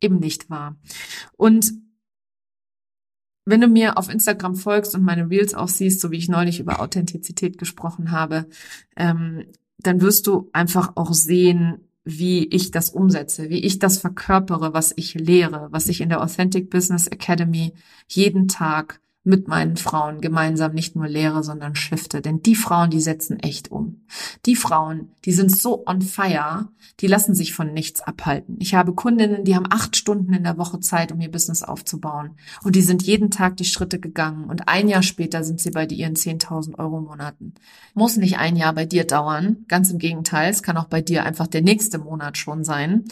eben 0.00 0.18
nicht 0.18 0.50
wahr. 0.50 0.76
Und 1.36 1.72
wenn 3.44 3.60
du 3.60 3.68
mir 3.68 3.98
auf 3.98 4.08
Instagram 4.08 4.54
folgst 4.54 4.94
und 4.94 5.02
meine 5.02 5.28
Reels 5.28 5.54
auch 5.54 5.68
siehst, 5.68 6.00
so 6.00 6.10
wie 6.10 6.18
ich 6.18 6.28
neulich 6.28 6.60
über 6.60 6.80
Authentizität 6.80 7.58
gesprochen 7.58 8.12
habe, 8.12 8.46
ähm, 8.96 9.44
dann 9.78 10.00
wirst 10.00 10.26
du 10.26 10.48
einfach 10.52 10.92
auch 10.94 11.12
sehen, 11.12 11.88
wie 12.04 12.46
ich 12.46 12.70
das 12.70 12.90
umsetze, 12.90 13.48
wie 13.48 13.60
ich 13.60 13.78
das 13.78 13.98
verkörpere, 13.98 14.74
was 14.74 14.92
ich 14.96 15.14
lehre, 15.14 15.68
was 15.70 15.88
ich 15.88 16.00
in 16.00 16.08
der 16.08 16.22
Authentic 16.22 16.70
Business 16.70 17.06
Academy 17.06 17.74
jeden 18.08 18.48
Tag 18.48 19.00
mit 19.24 19.46
meinen 19.46 19.76
Frauen 19.76 20.20
gemeinsam 20.20 20.74
nicht 20.74 20.96
nur 20.96 21.06
lehre, 21.06 21.44
sondern 21.44 21.76
shifte. 21.76 22.20
Denn 22.20 22.42
die 22.42 22.56
Frauen, 22.56 22.90
die 22.90 23.00
setzen 23.00 23.38
echt 23.38 23.70
um. 23.70 24.04
Die 24.46 24.56
Frauen, 24.56 25.12
die 25.24 25.32
sind 25.32 25.54
so 25.54 25.86
on 25.86 26.02
fire, 26.02 26.68
die 27.00 27.06
lassen 27.06 27.34
sich 27.34 27.52
von 27.52 27.72
nichts 27.72 28.00
abhalten. 28.00 28.56
Ich 28.58 28.74
habe 28.74 28.94
Kundinnen, 28.94 29.44
die 29.44 29.54
haben 29.54 29.68
acht 29.70 29.96
Stunden 29.96 30.32
in 30.32 30.42
der 30.42 30.58
Woche 30.58 30.80
Zeit, 30.80 31.12
um 31.12 31.20
ihr 31.20 31.30
Business 31.30 31.62
aufzubauen. 31.62 32.36
Und 32.64 32.74
die 32.74 32.82
sind 32.82 33.04
jeden 33.04 33.30
Tag 33.30 33.56
die 33.58 33.64
Schritte 33.64 34.00
gegangen. 34.00 34.44
Und 34.44 34.68
ein 34.68 34.88
Jahr 34.88 35.04
später 35.04 35.44
sind 35.44 35.60
sie 35.60 35.70
bei 35.70 35.86
ihren 35.86 36.14
10.000 36.14 36.78
Euro 36.78 37.00
Monaten. 37.00 37.54
Muss 37.94 38.16
nicht 38.16 38.38
ein 38.38 38.56
Jahr 38.56 38.74
bei 38.74 38.86
dir 38.86 39.06
dauern. 39.06 39.64
Ganz 39.68 39.90
im 39.90 39.98
Gegenteil. 39.98 40.50
Es 40.50 40.64
kann 40.64 40.76
auch 40.76 40.86
bei 40.86 41.00
dir 41.00 41.24
einfach 41.24 41.46
der 41.46 41.62
nächste 41.62 41.98
Monat 41.98 42.38
schon 42.38 42.64
sein. 42.64 43.04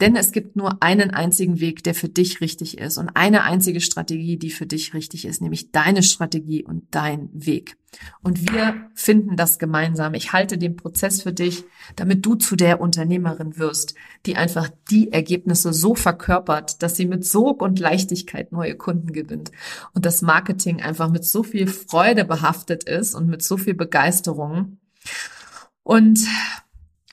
Denn 0.00 0.16
es 0.16 0.32
gibt 0.32 0.56
nur 0.56 0.82
einen 0.82 1.10
einzigen 1.10 1.60
Weg, 1.60 1.84
der 1.84 1.94
für 1.94 2.08
dich 2.08 2.40
richtig 2.40 2.78
ist 2.78 2.98
und 2.98 3.10
eine 3.10 3.44
einzige 3.44 3.80
Strategie, 3.80 4.36
die 4.36 4.50
für 4.50 4.66
dich 4.66 4.94
richtig 4.94 5.24
ist, 5.24 5.40
nämlich 5.40 5.70
deine 5.70 6.02
Strategie 6.02 6.64
und 6.64 6.86
dein 6.90 7.28
Weg. 7.32 7.76
Und 8.22 8.50
wir 8.50 8.88
finden 8.94 9.36
das 9.36 9.58
gemeinsam. 9.58 10.14
Ich 10.14 10.32
halte 10.32 10.56
den 10.56 10.76
Prozess 10.76 11.22
für 11.22 11.32
dich, 11.32 11.64
damit 11.94 12.24
du 12.24 12.34
zu 12.34 12.56
der 12.56 12.80
Unternehmerin 12.80 13.58
wirst, 13.58 13.94
die 14.24 14.36
einfach 14.36 14.70
die 14.90 15.12
Ergebnisse 15.12 15.72
so 15.72 15.94
verkörpert, 15.94 16.82
dass 16.82 16.96
sie 16.96 17.06
mit 17.06 17.24
Sog 17.24 17.60
und 17.60 17.78
Leichtigkeit 17.78 18.50
neue 18.50 18.76
Kunden 18.76 19.12
gewinnt 19.12 19.52
und 19.92 20.06
das 20.06 20.22
Marketing 20.22 20.80
einfach 20.80 21.10
mit 21.10 21.24
so 21.24 21.42
viel 21.42 21.66
Freude 21.66 22.24
behaftet 22.24 22.84
ist 22.84 23.14
und 23.14 23.28
mit 23.28 23.42
so 23.42 23.56
viel 23.56 23.74
Begeisterung. 23.74 24.78
Und 25.82 26.20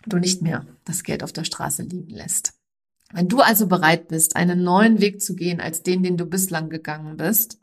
du 0.05 0.17
nicht 0.17 0.41
mehr 0.41 0.65
das 0.89 1.03
Geld 1.03 1.23
auf 1.23 1.31
der 1.31 1.43
Straße 1.43 1.83
liegen 1.83 2.13
lässt. 2.13 2.53
Wenn 3.11 3.27
du 3.27 3.39
also 3.39 3.67
bereit 3.67 4.07
bist, 4.07 4.35
einen 4.35 4.63
neuen 4.63 5.01
Weg 5.01 5.21
zu 5.21 5.35
gehen 5.35 5.59
als 5.59 5.81
den, 5.81 6.03
den 6.03 6.17
du 6.17 6.25
bislang 6.25 6.69
gegangen 6.69 7.17
bist, 7.17 7.59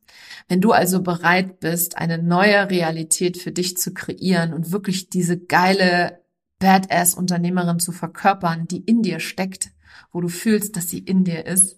wenn 0.49 0.61
du 0.61 0.73
also 0.73 1.03
bereit 1.03 1.61
bist, 1.61 1.99
eine 1.99 2.19
neue 2.19 2.69
Realität 2.69 3.37
für 3.37 3.53
dich 3.53 3.77
zu 3.77 3.95
kreieren 3.95 4.53
und 4.53 4.73
wirklich 4.73 5.09
diese 5.09 5.39
geile 5.39 6.21
Badass-Unternehmerin 6.59 7.79
zu 7.79 7.93
verkörpern, 7.93 8.67
die 8.67 8.81
in 8.81 9.03
dir 9.03 9.21
steckt, 9.21 9.71
wo 10.11 10.21
du 10.21 10.29
fühlst, 10.29 10.77
dass 10.77 10.89
sie 10.89 10.99
in 10.99 11.25
dir 11.25 11.47
ist, 11.47 11.77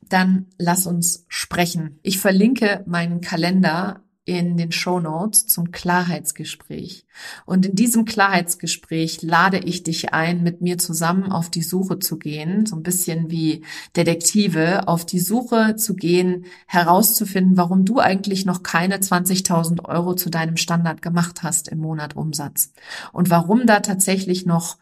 dann 0.00 0.46
lass 0.58 0.86
uns 0.86 1.24
sprechen. 1.28 1.98
Ich 2.02 2.18
verlinke 2.18 2.82
meinen 2.86 3.20
Kalender 3.20 4.05
in 4.26 4.56
den 4.56 4.72
Show 4.72 4.98
Notes 4.98 5.46
zum 5.46 5.70
Klarheitsgespräch. 5.70 7.06
Und 7.46 7.64
in 7.64 7.76
diesem 7.76 8.04
Klarheitsgespräch 8.04 9.22
lade 9.22 9.58
ich 9.58 9.84
dich 9.84 10.12
ein, 10.12 10.42
mit 10.42 10.60
mir 10.60 10.78
zusammen 10.78 11.30
auf 11.30 11.48
die 11.48 11.62
Suche 11.62 12.00
zu 12.00 12.18
gehen, 12.18 12.66
so 12.66 12.74
ein 12.74 12.82
bisschen 12.82 13.30
wie 13.30 13.64
Detektive, 13.94 14.88
auf 14.88 15.06
die 15.06 15.20
Suche 15.20 15.76
zu 15.76 15.94
gehen, 15.94 16.44
herauszufinden, 16.66 17.56
warum 17.56 17.84
du 17.84 18.00
eigentlich 18.00 18.44
noch 18.44 18.64
keine 18.64 18.98
20.000 18.98 19.84
Euro 19.84 20.14
zu 20.14 20.28
deinem 20.28 20.56
Standard 20.56 21.02
gemacht 21.02 21.44
hast 21.44 21.68
im 21.68 21.78
Monat 21.78 22.16
Umsatz 22.16 22.72
und 23.12 23.30
warum 23.30 23.64
da 23.64 23.78
tatsächlich 23.78 24.44
noch 24.44 24.76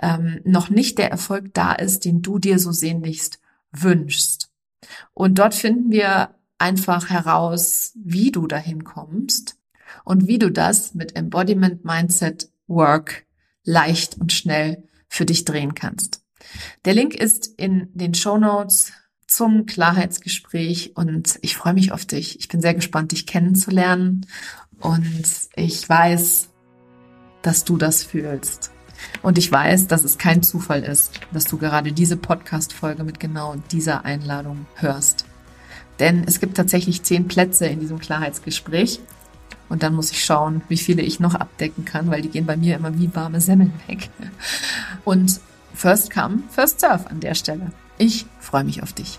ähm, 0.00 0.40
noch 0.44 0.70
nicht 0.70 0.98
der 0.98 1.10
Erfolg 1.10 1.54
da 1.54 1.72
ist, 1.72 2.04
den 2.04 2.22
du 2.22 2.38
dir 2.38 2.58
so 2.58 2.72
sehnlichst 2.72 3.40
wünschst. 3.72 4.50
Und 5.14 5.38
dort 5.38 5.54
finden 5.54 5.90
wir 5.90 6.30
einfach 6.58 7.10
heraus, 7.10 7.92
wie 7.94 8.30
du 8.30 8.46
dahin 8.46 8.84
kommst 8.84 9.56
und 10.04 10.26
wie 10.26 10.38
du 10.38 10.50
das 10.50 10.94
mit 10.94 11.16
Embodiment 11.16 11.84
Mindset 11.84 12.50
Work 12.66 13.26
leicht 13.64 14.18
und 14.18 14.32
schnell 14.32 14.84
für 15.08 15.24
dich 15.24 15.44
drehen 15.44 15.74
kannst. 15.74 16.22
Der 16.84 16.94
Link 16.94 17.14
ist 17.14 17.46
in 17.58 17.88
den 17.94 18.14
Show 18.14 18.38
Notes 18.38 18.92
zum 19.26 19.66
Klarheitsgespräch 19.66 20.92
und 20.96 21.38
ich 21.42 21.56
freue 21.56 21.74
mich 21.74 21.92
auf 21.92 22.06
dich. 22.06 22.38
Ich 22.40 22.48
bin 22.48 22.60
sehr 22.60 22.74
gespannt, 22.74 23.12
dich 23.12 23.26
kennenzulernen 23.26 24.26
und 24.80 25.26
ich 25.54 25.88
weiß, 25.88 26.48
dass 27.42 27.64
du 27.64 27.76
das 27.76 28.02
fühlst. 28.02 28.72
Und 29.22 29.38
ich 29.38 29.50
weiß, 29.50 29.86
dass 29.86 30.02
es 30.02 30.18
kein 30.18 30.42
Zufall 30.42 30.82
ist, 30.82 31.20
dass 31.32 31.44
du 31.44 31.56
gerade 31.56 31.92
diese 31.92 32.16
Podcast-Folge 32.16 33.04
mit 33.04 33.20
genau 33.20 33.54
dieser 33.70 34.04
Einladung 34.04 34.66
hörst. 34.74 35.17
Denn 35.98 36.24
es 36.26 36.40
gibt 36.40 36.56
tatsächlich 36.56 37.02
zehn 37.02 37.28
Plätze 37.28 37.66
in 37.66 37.80
diesem 37.80 37.98
Klarheitsgespräch. 37.98 39.00
Und 39.68 39.82
dann 39.82 39.94
muss 39.94 40.10
ich 40.10 40.24
schauen, 40.24 40.62
wie 40.68 40.78
viele 40.78 41.02
ich 41.02 41.20
noch 41.20 41.34
abdecken 41.34 41.84
kann, 41.84 42.10
weil 42.10 42.22
die 42.22 42.30
gehen 42.30 42.46
bei 42.46 42.56
mir 42.56 42.76
immer 42.76 42.98
wie 42.98 43.14
warme 43.14 43.40
Semmeln 43.40 43.72
weg. 43.86 44.08
Und 45.04 45.40
first 45.74 46.10
come, 46.10 46.42
first 46.50 46.80
serve 46.80 47.10
an 47.10 47.20
der 47.20 47.34
Stelle. 47.34 47.72
Ich 47.98 48.26
freue 48.40 48.64
mich 48.64 48.82
auf 48.82 48.92
dich. 48.92 49.18